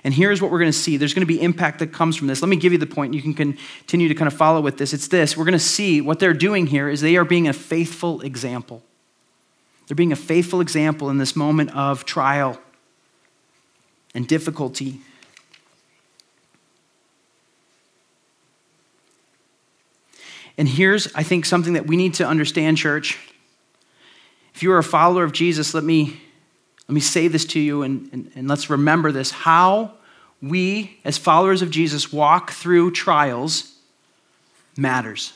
[0.04, 0.96] And here's what we're going to see.
[0.96, 2.42] There's going to be impact that comes from this.
[2.42, 3.14] Let me give you the point.
[3.14, 4.92] You can continue to kind of follow with this.
[4.92, 5.36] It's this.
[5.36, 8.82] We're going to see what they're doing here is they are being a faithful example.
[9.86, 12.60] They're being a faithful example in this moment of trial
[14.14, 15.00] and difficulty.
[20.58, 23.18] And here's, I think, something that we need to understand, church.
[24.54, 26.20] If you are a follower of Jesus, let me,
[26.88, 29.30] let me say this to you and, and, and let's remember this.
[29.30, 29.92] How
[30.42, 33.74] we, as followers of Jesus, walk through trials
[34.76, 35.32] matters.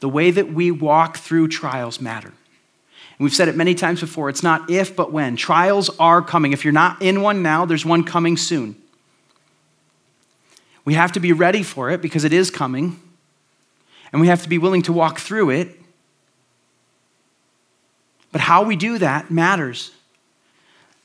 [0.00, 2.28] The way that we walk through trials matter.
[2.28, 5.36] And We've said it many times before it's not if, but when.
[5.36, 6.52] Trials are coming.
[6.52, 8.76] If you're not in one now, there's one coming soon.
[10.86, 12.98] We have to be ready for it because it is coming,
[14.12, 15.80] and we have to be willing to walk through it.
[18.32, 19.90] But how we do that matters.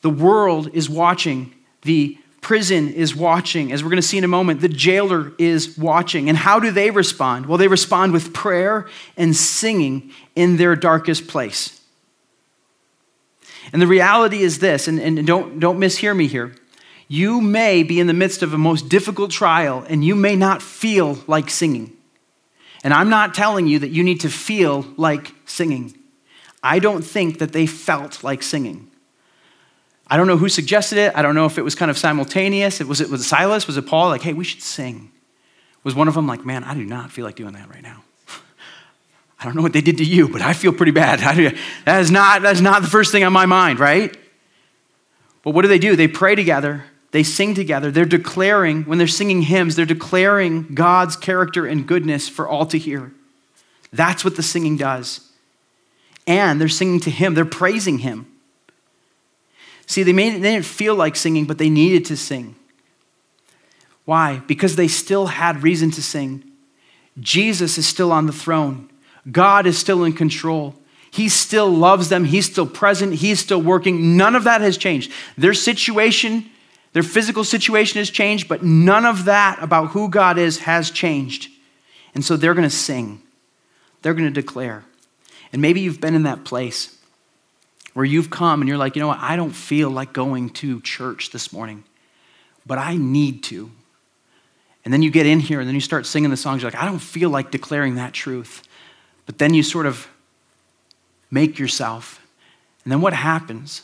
[0.02, 3.72] The world is watching, the prison is watching.
[3.72, 6.30] As we're going to see in a moment, the jailer is watching.
[6.30, 7.48] And how do they respond?
[7.48, 8.88] Well, they respond with prayer
[9.18, 11.82] and singing in their darkest place.
[13.74, 16.56] And the reality is this, and, and don't, don't mishear me here.
[17.08, 20.62] You may be in the midst of a most difficult trial and you may not
[20.62, 21.95] feel like singing.
[22.86, 25.98] And I'm not telling you that you need to feel like singing.
[26.62, 28.92] I don't think that they felt like singing.
[30.06, 31.12] I don't know who suggested it.
[31.16, 32.80] I don't know if it was kind of simultaneous.
[32.80, 33.66] It Was it was Silas?
[33.66, 34.10] Was it Paul?
[34.10, 35.12] Like, hey, we should sing.
[35.84, 38.04] Was one of them like, man, I do not feel like doing that right now.
[39.40, 41.20] I don't know what they did to you, but I feel pretty bad.
[41.86, 44.16] that, is not, that is not the first thing on my mind, right?
[45.42, 45.96] But what do they do?
[45.96, 46.84] They pray together,
[47.16, 47.92] they sing together.
[47.92, 52.78] They're declaring, when they're singing hymns, they're declaring God's character and goodness for all to
[52.78, 53.10] hear.
[53.94, 55.32] That's what the singing does.
[56.28, 58.28] And they're singing to Him, they're praising Him.
[59.86, 62.58] See, they, made, they didn't feel like singing, but they needed to sing.
[64.04, 64.42] Why?
[64.46, 66.44] Because they still had reason to sing.
[67.18, 68.90] Jesus is still on the throne,
[69.32, 70.76] God is still in control.
[71.12, 72.26] He still loves them.
[72.26, 73.14] He's still present.
[73.14, 74.18] He's still working.
[74.18, 75.14] None of that has changed.
[75.38, 76.50] Their situation,
[76.96, 81.50] their physical situation has changed, but none of that about who God is has changed.
[82.14, 83.22] And so they're going to sing,
[84.02, 84.86] they're going to declare.
[85.52, 86.98] And maybe you've been in that place
[87.96, 90.80] where you've come and you're like, you know what, I don't feel like going to
[90.84, 91.84] church this morning,
[92.66, 93.70] but I need to.
[94.86, 96.62] And then you get in here and then you start singing the songs.
[96.62, 98.64] You're like, I don't feel like declaring that truth.
[99.26, 100.08] But then you sort of
[101.30, 102.26] make yourself.
[102.86, 103.82] And then what happens?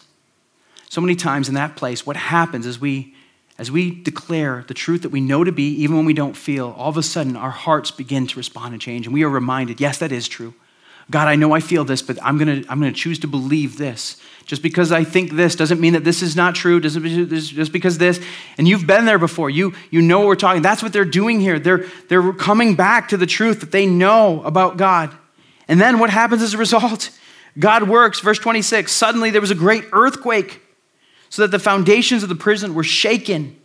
[0.91, 3.15] So many times in that place, what happens is we,
[3.57, 6.75] as we declare the truth that we know to be, even when we don't feel,
[6.77, 9.07] all of a sudden our hearts begin to respond and change.
[9.07, 10.53] And we are reminded, yes, that is true.
[11.09, 13.77] God, I know I feel this, but I'm going to I'm to choose to believe
[13.77, 14.17] this.
[14.45, 16.81] Just because I think this doesn't mean that this is not true.
[16.81, 18.19] Doesn't just because this.
[18.57, 19.49] And you've been there before.
[19.49, 20.61] You you know what we're talking.
[20.61, 21.57] That's what they're doing here.
[21.57, 25.15] They're they're coming back to the truth that they know about God.
[25.69, 27.11] And then what happens as a result?
[27.57, 28.19] God works.
[28.19, 28.91] Verse 26.
[28.91, 30.59] Suddenly there was a great earthquake,
[31.31, 33.55] so that the foundations of the prison were shaken.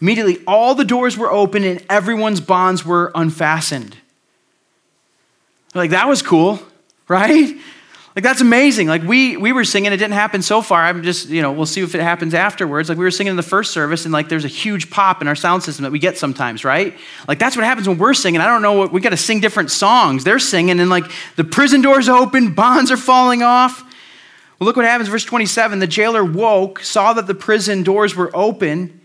[0.00, 3.98] Immediately all the doors were open and everyone's bonds were unfastened.
[5.74, 6.60] Like that was cool
[7.08, 7.56] right?
[8.16, 8.88] Like that's amazing.
[8.88, 10.82] Like we we were singing, it didn't happen so far.
[10.82, 12.88] I'm just, you know, we'll see if it happens afterwards.
[12.88, 15.28] Like we were singing in the first service, and like there's a huge pop in
[15.28, 16.96] our sound system that we get sometimes, right?
[17.28, 18.40] Like that's what happens when we're singing.
[18.40, 20.24] I don't know what we gotta sing different songs.
[20.24, 21.04] They're singing, and like
[21.36, 23.84] the prison doors open, bonds are falling off.
[24.58, 25.78] Well, look what happens, verse 27.
[25.78, 29.00] The jailer woke, saw that the prison doors were open.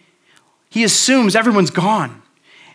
[0.70, 2.22] He assumes everyone's gone.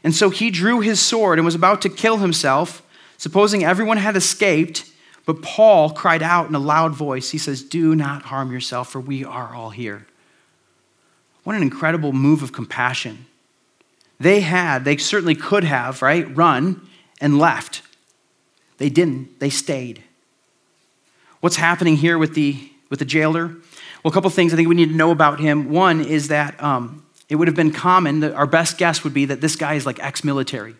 [0.05, 2.83] And so he drew his sword and was about to kill himself,
[3.17, 4.91] supposing everyone had escaped.
[5.25, 7.31] But Paul cried out in a loud voice.
[7.31, 10.07] He says, Do not harm yourself, for we are all here.
[11.45, 13.27] What an incredible move of compassion.
[14.19, 16.87] They had, they certainly could have, right, run
[17.21, 17.83] and left.
[18.79, 20.03] They didn't, they stayed.
[21.41, 23.49] What's happening here with the, with the jailer?
[24.03, 25.71] Well, a couple things I think we need to know about him.
[25.71, 29.41] One is that um, it would have been common, our best guess would be that
[29.41, 30.77] this guy is like ex military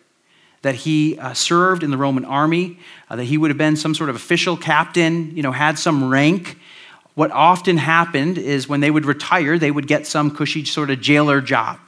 [0.63, 3.93] that he uh, served in the Roman army, uh, that he would have been some
[3.93, 6.57] sort of official captain, you know, had some rank.
[7.13, 10.99] What often happened is when they would retire, they would get some cushy sort of
[10.99, 11.79] jailer job.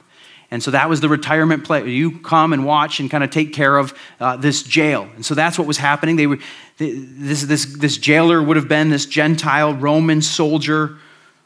[0.50, 1.88] And so that was the retirement play.
[1.88, 5.08] You come and watch and kind of take care of uh, this jail.
[5.14, 6.16] And so that's what was happening.
[6.16, 6.38] They were,
[6.76, 10.96] this, this, this jailer would have been this Gentile Roman soldier,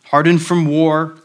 [0.05, 1.19] hardened from war.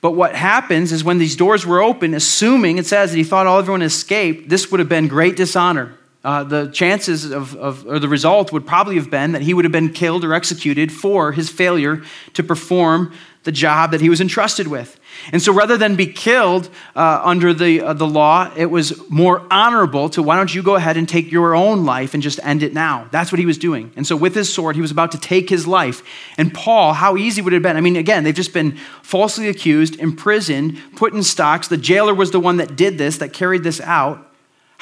[0.00, 3.46] But what happens is when these doors were open, assuming it says that he thought
[3.46, 5.94] all everyone escaped, this would have been great dishonor.
[6.24, 9.64] Uh, the chances of, of, or the result would probably have been that he would
[9.64, 13.12] have been killed or executed for his failure to perform
[13.44, 14.98] the job that he was entrusted with.
[15.30, 19.46] And so rather than be killed uh, under the, uh, the law, it was more
[19.50, 22.62] honorable to why don't you go ahead and take your own life and just end
[22.62, 23.06] it now?
[23.12, 23.92] That's what he was doing.
[23.96, 26.02] And so with his sword, he was about to take his life.
[26.38, 27.76] And Paul, how easy would it have been?
[27.76, 31.68] I mean, again, they've just been falsely accused, imprisoned, put in stocks.
[31.68, 34.33] The jailer was the one that did this, that carried this out.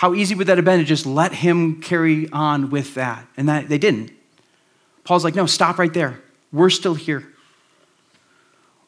[0.02, 3.24] How easy would that have been to just let him carry on with that?
[3.36, 4.10] And that they didn't.
[5.04, 6.20] Paul's like, no, stop right there.
[6.52, 7.32] We're still here.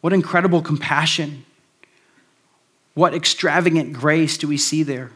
[0.00, 1.44] What incredible compassion.
[2.94, 5.12] What extravagant grace do we see there?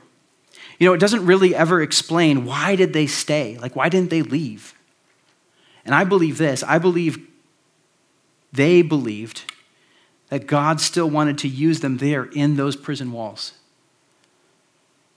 [0.78, 3.58] You know, it doesn't really ever explain why did they stay?
[3.58, 4.74] Like why didn't they leave?
[5.84, 6.62] And I believe this.
[6.62, 7.26] I believe
[8.52, 9.52] they believed
[10.28, 13.54] that God still wanted to use them there in those prison walls.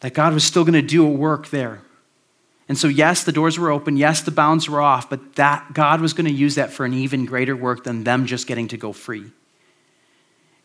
[0.02, 1.82] That God was still going to do a work there.
[2.68, 3.98] And so, yes, the doors were open.
[3.98, 6.94] Yes, the bounds were off, but that God was going to use that for an
[6.94, 9.32] even greater work than them just getting to go free.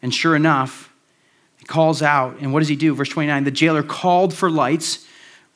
[0.03, 0.92] And sure enough,
[1.59, 2.38] he calls out.
[2.40, 2.94] And what does he do?
[2.94, 5.07] Verse 29 The jailer called for lights,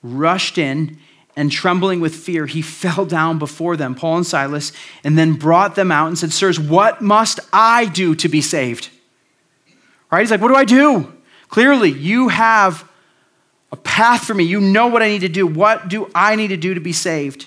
[0.03, 0.99] rushed in,
[1.37, 4.73] and trembling with fear, he fell down before them, Paul and Silas,
[5.05, 8.91] and then brought them out and said, Sirs, what must I do to be saved?
[10.11, 10.21] Right?
[10.21, 11.13] He's like, What do I do?
[11.49, 12.90] Clearly, you have
[13.73, 14.45] a path for me.
[14.45, 15.47] You know what I need to do.
[15.47, 17.47] What do I need to do to be saved?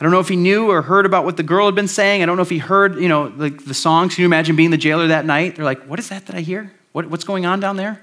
[0.00, 2.22] I don't know if he knew or heard about what the girl had been saying.
[2.22, 4.14] I don't know if he heard, you know, like the songs.
[4.14, 5.56] Can you imagine being the jailer that night?
[5.56, 6.72] They're like, what is that that I hear?
[6.92, 8.02] What, what's going on down there?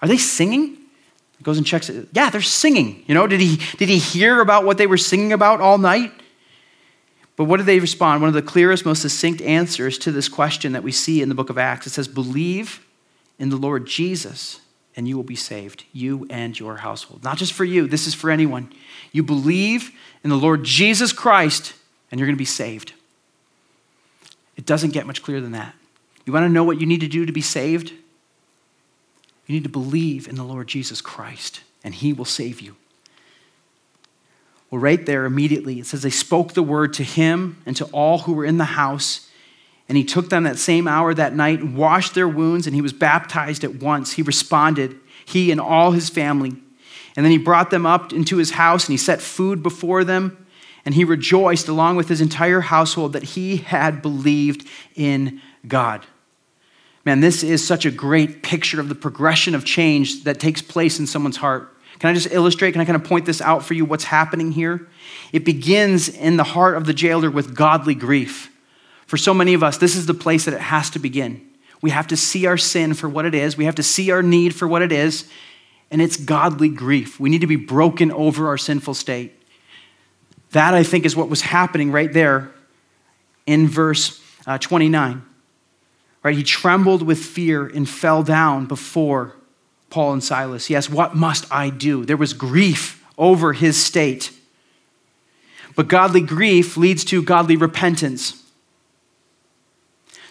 [0.00, 0.76] Are they singing?
[1.38, 2.08] He goes and checks it.
[2.12, 3.04] Yeah, they're singing.
[3.06, 6.12] You know, did he, did he hear about what they were singing about all night?
[7.36, 8.22] But what did they respond?
[8.22, 11.34] One of the clearest, most succinct answers to this question that we see in the
[11.34, 11.86] book of Acts.
[11.86, 12.86] It says, Believe
[13.38, 14.60] in the Lord Jesus,
[14.96, 17.24] and you will be saved, you and your household.
[17.24, 18.72] Not just for you, this is for anyone.
[19.12, 19.90] You believe
[20.22, 21.74] in the Lord Jesus Christ,
[22.10, 22.92] and you're going to be saved.
[24.56, 25.74] It doesn't get much clearer than that.
[26.24, 27.90] You want to know what you need to do to be saved?
[29.46, 32.76] You need to believe in the Lord Jesus Christ, and He will save you.
[34.74, 38.18] Well, right there, immediately, it says they spoke the word to him and to all
[38.18, 39.23] who were in the house.
[39.88, 42.82] And he took them that same hour that night and washed their wounds, and he
[42.82, 44.12] was baptized at once.
[44.12, 46.52] He responded, he and all his family.
[47.16, 50.46] And then he brought them up into his house, and he set food before them.
[50.86, 56.04] And he rejoiced along with his entire household that he had believed in God.
[57.04, 60.98] Man, this is such a great picture of the progression of change that takes place
[60.98, 61.70] in someone's heart.
[61.98, 62.72] Can I just illustrate?
[62.72, 64.88] Can I kind of point this out for you what's happening here?
[65.32, 68.50] It begins in the heart of the jailer with godly grief.
[69.06, 71.46] For so many of us, this is the place that it has to begin.
[71.82, 74.22] We have to see our sin for what it is, we have to see our
[74.22, 75.28] need for what it is,
[75.90, 77.20] and it's godly grief.
[77.20, 79.32] We need to be broken over our sinful state.
[80.52, 82.50] That, I think, is what was happening right there
[83.46, 85.22] in verse uh, 29.
[86.22, 86.36] Right?
[86.36, 89.34] He trembled with fear and fell down before
[89.90, 90.70] Paul and Silas.
[90.70, 92.04] Yes, what must I do?
[92.04, 94.32] There was grief over his state.
[95.76, 98.43] But godly grief leads to godly repentance.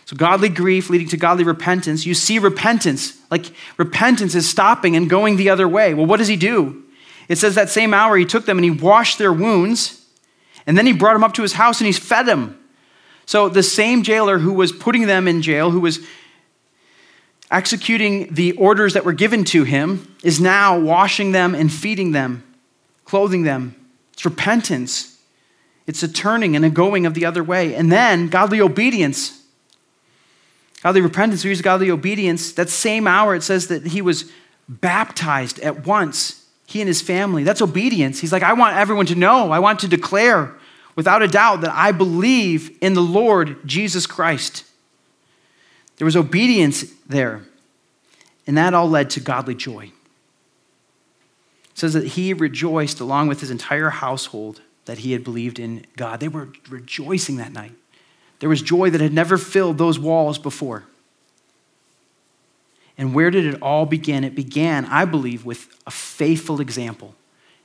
[0.05, 2.05] So, godly grief leading to godly repentance.
[2.05, 3.45] You see repentance, like
[3.77, 5.93] repentance is stopping and going the other way.
[5.93, 6.83] Well, what does he do?
[7.29, 10.05] It says that same hour he took them and he washed their wounds,
[10.67, 12.59] and then he brought them up to his house and he fed them.
[13.25, 15.99] So, the same jailer who was putting them in jail, who was
[17.49, 22.43] executing the orders that were given to him, is now washing them and feeding them,
[23.05, 23.75] clothing them.
[24.11, 25.17] It's repentance.
[25.87, 27.75] It's a turning and a going of the other way.
[27.75, 29.42] And then godly obedience.
[30.83, 32.51] Godly repentance, we use godly obedience.
[32.51, 34.29] That same hour, it says that he was
[34.67, 37.45] baptized at once, he and his family.
[37.45, 38.19] That's obedience.
[38.19, 40.53] He's like, I want everyone to know, I want to declare
[40.97, 44.65] without a doubt that I believe in the Lord Jesus Christ.
[45.97, 47.43] There was obedience there.
[48.45, 49.93] And that all led to godly joy.
[51.71, 55.85] It says that he rejoiced along with his entire household that he had believed in
[55.95, 56.19] God.
[56.19, 57.71] They were rejoicing that night.
[58.43, 60.83] There was joy that had never filled those walls before.
[62.97, 64.25] And where did it all begin?
[64.25, 67.15] It began, I believe, with a faithful example.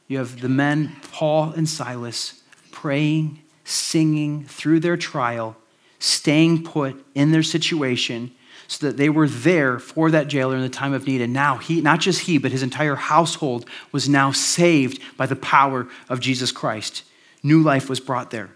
[0.06, 5.56] You have the men, Paul and Silas, praying, singing through their trial,
[5.98, 8.30] staying put in their situation
[8.68, 11.20] so that they were there for that jailer in the time of need.
[11.20, 15.34] And now he, not just he, but his entire household was now saved by the
[15.34, 17.02] power of Jesus Christ.
[17.42, 18.50] New life was brought there.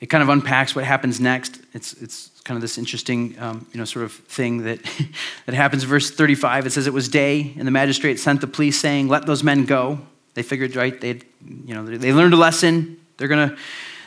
[0.00, 1.58] It kind of unpacks what happens next.
[1.72, 4.82] It's, it's kind of this interesting, um, you know, sort of thing that,
[5.46, 5.84] that happens.
[5.84, 9.26] Verse 35, it says, It was day, and the magistrate sent the police saying, Let
[9.26, 10.00] those men go.
[10.34, 11.20] They figured, right, they
[11.64, 13.00] you know, they learned a lesson.
[13.16, 13.56] They're going to,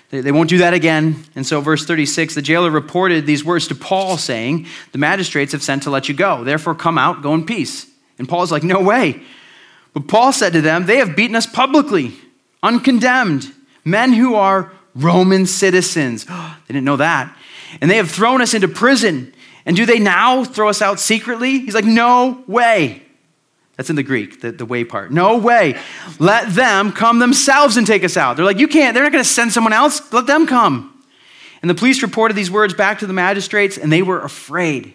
[0.09, 1.23] they, they won't do that again.
[1.35, 5.63] And so, verse 36, the jailer reported these words to Paul, saying, The magistrates have
[5.63, 6.43] sent to let you go.
[6.43, 7.87] Therefore, come out, go in peace.
[8.17, 9.21] And Paul's like, No way.
[9.93, 12.13] But Paul said to them, They have beaten us publicly,
[12.61, 13.51] uncondemned,
[13.83, 16.25] men who are Roman citizens.
[16.25, 17.35] they didn't know that.
[17.81, 19.33] And they have thrown us into prison.
[19.65, 21.59] And do they now throw us out secretly?
[21.59, 23.03] He's like, No way.
[23.79, 25.09] That's in the Greek, the, the way part.
[25.09, 25.79] No way.
[26.19, 28.35] Let them come themselves and take us out.
[28.35, 30.11] They're like, you can't, they're not going to send someone else.
[30.11, 31.01] Let them come.
[31.61, 34.93] And the police reported these words back to the magistrates, and they were afraid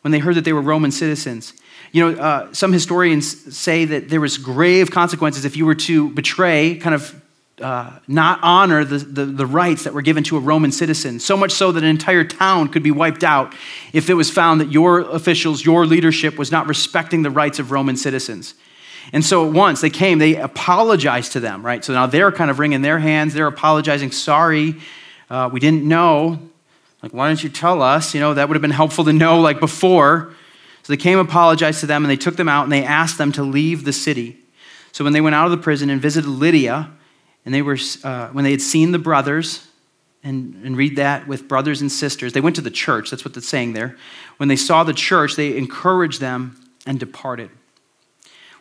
[0.00, 1.52] when they heard that they were Roman citizens.
[1.92, 6.10] You know, uh, some historians say that there was grave consequences if you were to
[6.10, 7.14] betray, kind of
[7.60, 11.36] uh, not honor the, the, the, rights that were given to a Roman citizen, so
[11.36, 13.54] much so that an entire town could be wiped out
[13.92, 17.70] if it was found that your officials, your leadership was not respecting the rights of
[17.70, 18.54] Roman citizens.
[19.12, 21.84] And so at once they came, they apologized to them, right?
[21.84, 23.34] So now they're kind of wringing their hands.
[23.34, 24.10] They're apologizing.
[24.10, 24.74] Sorry,
[25.30, 26.40] uh, we didn't know.
[27.02, 28.14] Like, why didn't you tell us?
[28.14, 30.34] You know, that would have been helpful to know like before.
[30.82, 33.30] So they came, apologized to them, and they took them out and they asked them
[33.32, 34.38] to leave the city.
[34.92, 36.90] So when they went out of the prison and visited Lydia,
[37.44, 39.66] and they were, uh, when they had seen the brothers,
[40.24, 43.10] and, and read that with brothers and sisters, they went to the church.
[43.10, 43.96] That's what it's saying there.
[44.38, 47.50] When they saw the church, they encouraged them and departed.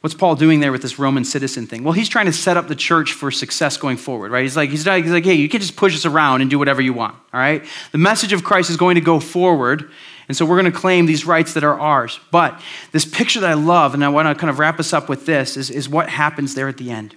[0.02, 1.86] What's Paul doing there with this Roman citizen thing?
[1.86, 4.42] Well, he's trying to set up the church for success going forward, right?
[4.42, 6.60] He's like, he's like, he's like hey, you can just push us around and do
[6.60, 7.64] whatever you want, all right?
[7.94, 9.90] The message of Christ is going to go forward,
[10.28, 12.20] and so we're going to claim these rights that are ours.
[12.32, 12.60] But
[12.92, 15.26] this picture that I love, and I want to kind of wrap us up with
[15.26, 17.16] this, is, is what happens there at the end.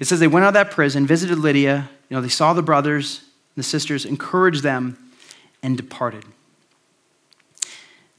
[0.00, 2.62] It says they went out of that prison, visited Lydia, you know, they saw the
[2.62, 4.98] brothers and the sisters, encouraged them,
[5.62, 6.24] and departed.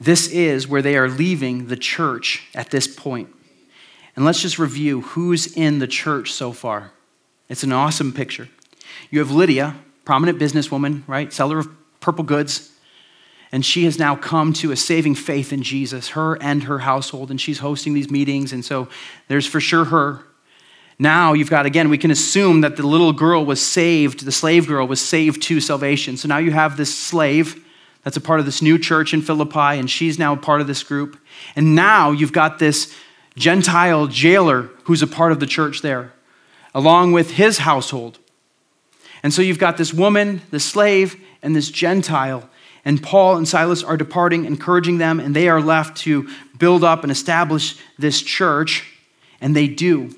[0.00, 3.28] This is where they are leaving the church at this point.
[4.14, 6.92] And let's just review who's in the church so far.
[7.48, 8.48] It's an awesome picture.
[9.10, 11.32] You have Lydia, prominent businesswoman, right?
[11.32, 11.68] Seller of
[12.00, 12.72] purple goods.
[13.50, 17.30] And she has now come to a saving faith in Jesus, her and her household,
[17.30, 18.52] and she's hosting these meetings.
[18.52, 18.88] And so
[19.28, 20.24] there's for sure her.
[20.98, 24.66] Now you've got, again, we can assume that the little girl was saved, the slave
[24.66, 26.16] girl was saved to salvation.
[26.16, 27.64] So now you have this slave
[28.02, 30.66] that's a part of this new church in Philippi, and she's now a part of
[30.66, 31.18] this group.
[31.54, 32.94] And now you've got this
[33.36, 36.12] Gentile jailer who's a part of the church there,
[36.74, 38.18] along with his household.
[39.22, 42.48] And so you've got this woman, the slave, and this Gentile.
[42.84, 47.02] And Paul and Silas are departing, encouraging them, and they are left to build up
[47.02, 48.84] and establish this church.
[49.40, 50.17] And they do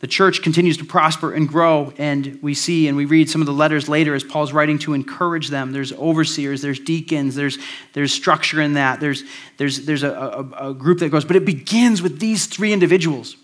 [0.00, 1.92] the church continues to prosper and grow.
[1.98, 4.94] And we see and we read some of the letters later as Paul's writing to
[4.94, 5.72] encourage them.
[5.72, 7.58] There's overseers, there's deacons, there's,
[7.92, 9.24] there's structure in that, there's,
[9.58, 11.26] there's, there's a, a, a group that grows.
[11.26, 13.36] But it begins with these three individuals,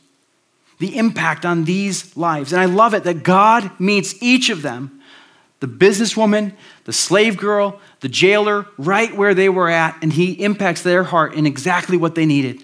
[0.79, 2.53] the impact on these lives.
[2.53, 4.93] And I love it that God meets each of them
[5.59, 6.55] the businesswoman,
[6.85, 11.33] the slave girl, the jailer, right where they were at, and he impacts their heart
[11.33, 12.63] in exactly what they needed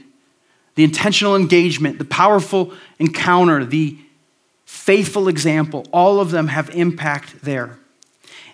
[0.75, 3.99] the intentional engagement, the powerful encounter, the
[4.65, 7.79] faithful example, all of them have impact there.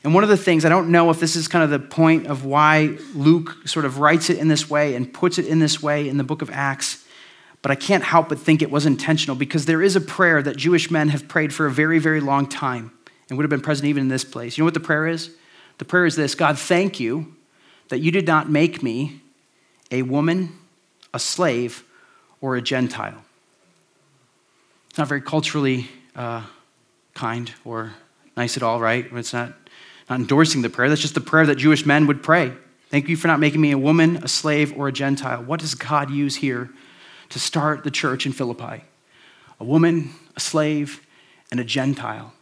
[0.04, 2.26] And one of the things, I don't know if this is kind of the point
[2.26, 5.82] of why Luke sort of writes it in this way and puts it in this
[5.82, 7.04] way in the book of Acts,
[7.62, 10.56] but I can't help but think it was intentional because there is a prayer that
[10.56, 12.92] Jewish men have prayed for a very, very long time
[13.28, 14.56] and would have been present even in this place.
[14.56, 15.30] You know what the prayer is?
[15.78, 17.34] The prayer is this God, thank you
[17.88, 19.20] that you did not make me
[19.90, 20.56] a woman,
[21.12, 21.82] a slave,
[22.40, 23.24] or a Gentile.
[24.90, 26.44] It's not very culturally uh,
[27.14, 27.92] kind or
[28.36, 29.06] nice at all, right?
[29.12, 29.52] It's not,
[30.08, 30.88] not endorsing the prayer.
[30.88, 32.52] That's just the prayer that Jewish men would pray.
[32.90, 35.42] Thank you for not making me a woman, a slave, or a Gentile.
[35.42, 36.70] What does God use here
[37.28, 38.84] to start the church in Philippi?
[39.60, 41.04] A woman, a slave,
[41.50, 42.32] and a Gentile.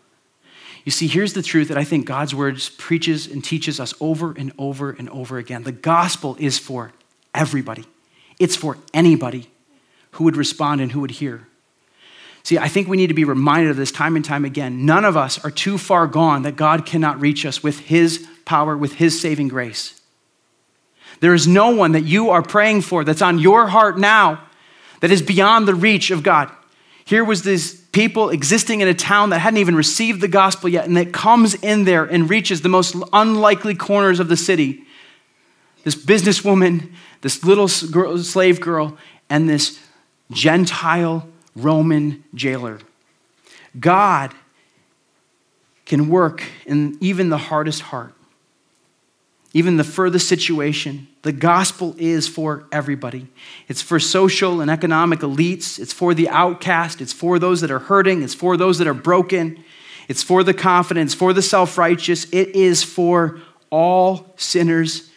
[0.85, 4.33] You see, here's the truth that I think God's word preaches and teaches us over
[4.33, 5.65] and over and over again.
[5.65, 6.93] The gospel is for
[7.35, 7.85] everybody,
[8.39, 9.51] it's for anybody
[10.17, 11.47] who would respond and who would hear.
[12.43, 14.87] See, I think we need to be reminded of this time and time again.
[14.87, 18.77] None of us are too far gone that God cannot reach us with His power,
[18.77, 20.01] with His saving grace.
[21.21, 24.45] There is no one that you are praying for that's on your heart now
[25.01, 26.51] that is beyond the reach of God.
[27.05, 30.87] Here was this people existing in a town that hadn't even received the gospel yet,
[30.87, 34.85] and that comes in there and reaches the most unlikely corners of the city.
[35.85, 36.93] This businesswoman,
[37.23, 38.97] this little slave girl,
[39.29, 39.81] and this
[40.31, 42.79] Gentile Roman jailer.
[43.79, 44.35] God
[45.85, 48.13] can work in even the hardest heart,
[49.53, 51.09] even the furthest situation.
[51.23, 53.29] The gospel is for everybody.
[53.69, 57.79] It's for social and economic elites, it's for the outcast, it's for those that are
[57.79, 59.65] hurting, it's for those that are broken,
[60.09, 65.11] it's for the confident, for the self righteous, it is for all sinners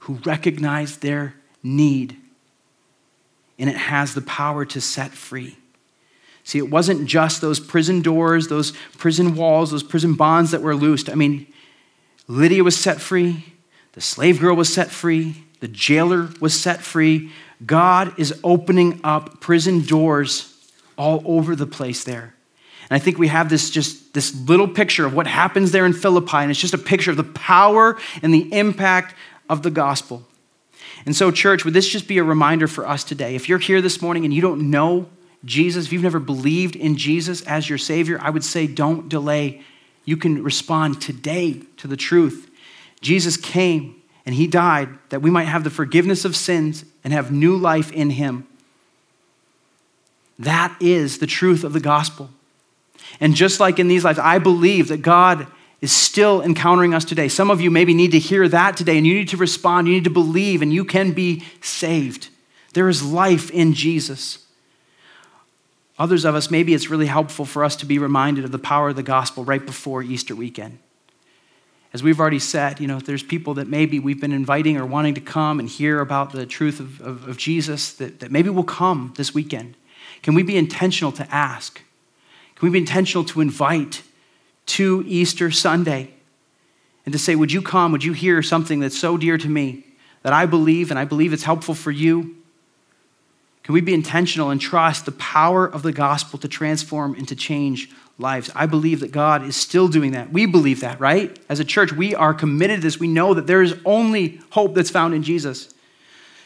[0.00, 2.16] who recognize their need
[3.58, 5.56] and it has the power to set free.
[6.44, 10.74] See, it wasn't just those prison doors, those prison walls, those prison bonds that were
[10.74, 11.08] loosed.
[11.08, 11.46] I mean,
[12.26, 13.44] Lydia was set free,
[13.92, 17.30] the slave girl was set free, the jailer was set free.
[17.64, 20.52] God is opening up prison doors
[20.98, 22.34] all over the place there.
[22.90, 25.92] And I think we have this just this little picture of what happens there in
[25.92, 29.14] Philippi, and it's just a picture of the power and the impact
[29.48, 30.26] of the gospel.
[31.04, 33.34] And so, church, would this just be a reminder for us today?
[33.34, 35.08] If you're here this morning and you don't know
[35.44, 39.62] Jesus, if you've never believed in Jesus as your Savior, I would say don't delay.
[40.04, 42.50] You can respond today to the truth.
[43.00, 47.32] Jesus came and He died that we might have the forgiveness of sins and have
[47.32, 48.46] new life in Him.
[50.38, 52.30] That is the truth of the gospel.
[53.20, 55.46] And just like in these lives, I believe that God
[55.82, 57.28] is still encountering us today.
[57.28, 59.94] Some of you maybe need to hear that today and you need to respond, you
[59.94, 62.28] need to believe, and you can be saved.
[62.72, 64.46] There is life in Jesus.
[65.98, 68.90] Others of us, maybe it's really helpful for us to be reminded of the power
[68.90, 70.78] of the gospel right before Easter weekend.
[71.92, 75.14] As we've already said, you know, there's people that maybe we've been inviting or wanting
[75.14, 78.64] to come and hear about the truth of, of, of Jesus that, that maybe will
[78.64, 79.76] come this weekend.
[80.22, 81.82] Can we be intentional to ask?
[82.54, 84.02] Can we be intentional to invite
[84.66, 86.10] to Easter Sunday
[87.04, 87.92] and to say, Would you come?
[87.92, 89.84] Would you hear something that's so dear to me
[90.22, 92.36] that I believe and I believe it's helpful for you?
[93.62, 97.36] Can we be intentional and trust the power of the gospel to transform and to
[97.36, 98.50] change lives?
[98.56, 100.32] I believe that God is still doing that.
[100.32, 101.38] We believe that, right?
[101.48, 102.98] As a church, we are committed to this.
[102.98, 105.72] We know that there is only hope that's found in Jesus.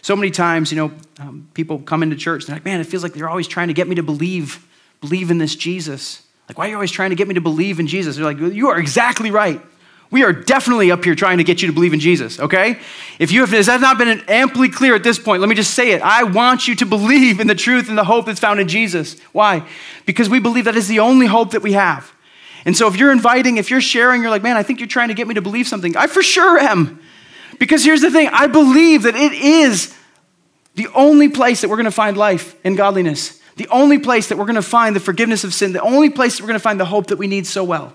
[0.03, 2.85] So many times, you know, um, people come into church and they're like, man, it
[2.85, 4.67] feels like they're always trying to get me to believe,
[5.01, 6.23] believe in this Jesus.
[6.49, 8.17] Like, why are you always trying to get me to believe in Jesus?
[8.17, 9.61] They're like, you are exactly right.
[10.11, 12.79] We are definitely up here trying to get you to believe in Jesus, okay?
[13.19, 15.75] If you have, has that not been amply clear at this point, let me just
[15.75, 16.03] say it.
[16.03, 19.19] I want you to believe in the truth and the hope that's found in Jesus.
[19.33, 19.67] Why?
[20.05, 22.13] Because we believe that is the only hope that we have.
[22.65, 25.09] And so if you're inviting, if you're sharing, you're like, man, I think you're trying
[25.09, 25.97] to get me to believe something.
[25.97, 27.01] I for sure am.
[27.59, 29.97] Because here's the thing I believe that it is
[30.75, 34.39] the only place that we're going to find life and godliness, the only place that
[34.39, 36.63] we're going to find the forgiveness of sin, the only place that we're going to
[36.63, 37.95] find the hope that we need so well.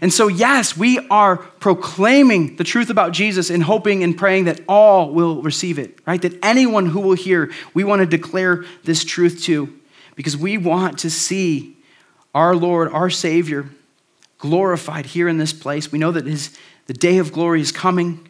[0.00, 4.60] And so, yes, we are proclaiming the truth about Jesus and hoping and praying that
[4.68, 6.20] all will receive it, right?
[6.20, 9.72] That anyone who will hear, we want to declare this truth to
[10.16, 11.76] because we want to see
[12.34, 13.66] our Lord, our Savior,
[14.38, 15.92] glorified here in this place.
[15.92, 18.28] We know that his, the day of glory is coming,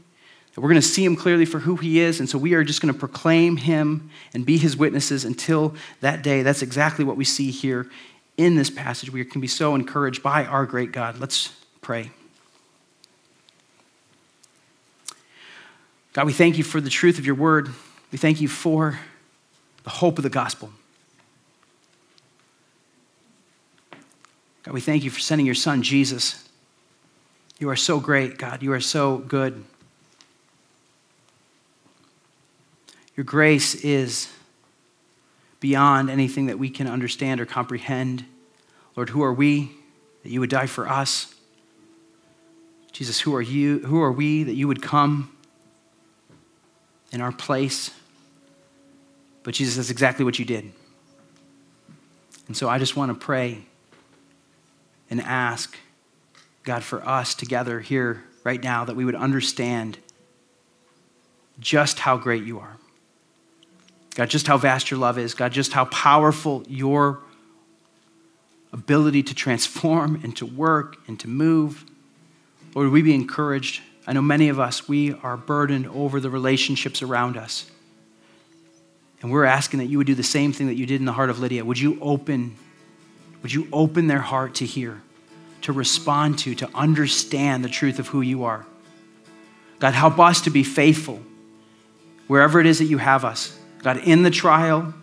[0.61, 2.21] we're going to see him clearly for who he is.
[2.21, 6.23] And so we are just going to proclaim him and be his witnesses until that
[6.23, 6.43] day.
[6.43, 7.91] That's exactly what we see here
[8.37, 9.11] in this passage.
[9.11, 11.19] We can be so encouraged by our great God.
[11.19, 12.11] Let's pray.
[16.13, 17.69] God, we thank you for the truth of your word.
[18.13, 19.01] We thank you for
[19.83, 20.71] the hope of the gospel.
[24.63, 26.49] God, we thank you for sending your son, Jesus.
[27.59, 28.63] You are so great, God.
[28.63, 29.65] You are so good.
[33.17, 34.29] Your grace is
[35.61, 38.25] beyond anything that we can understand or comprehend.
[38.97, 39.73] Lord, who are we
[40.23, 41.35] that you would die for us?
[42.93, 43.81] Jesus, who are you?
[43.81, 45.35] Who are we that you would come
[47.13, 47.91] in our place?
[49.43, 50.73] But Jesus, that's exactly what you did.
[52.47, 53.65] And so I just want to pray
[55.11, 55.77] and ask
[56.63, 59.99] God for us together here right now that we would understand
[61.61, 62.77] just how great you are.
[64.15, 65.35] God, just how vast your love is.
[65.35, 67.21] God, just how powerful your
[68.73, 71.85] ability to transform and to work and to move.
[72.75, 73.83] Lord, we be encouraged.
[74.07, 77.71] I know many of us, we are burdened over the relationships around us.
[79.23, 81.13] And we're asking that you would do the same thing that you did in the
[81.13, 81.65] heart of Lydia.
[81.65, 82.57] Would you open,
[83.43, 85.01] would you open their heart to hear,
[85.63, 88.67] to respond to, to understand the truth of who you are?
[89.79, 91.23] God, help us to be faithful
[92.27, 93.59] wherever it is that you have us.
[93.85, 94.95] God, in the trial,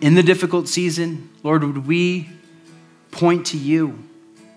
[0.00, 2.30] in the difficult season, Lord, would we
[3.10, 3.98] point to you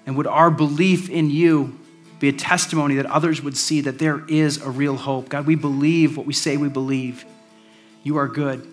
[0.06, 1.80] and would our belief in you
[2.20, 5.30] be a testimony that others would see that there is a real hope?
[5.30, 7.26] God, we believe what we say we believe.
[8.04, 8.68] You are good.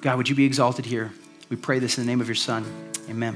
[0.00, 1.12] God, would you be exalted here?
[1.48, 2.64] We pray this in the name of your Son.
[3.08, 3.35] Amen.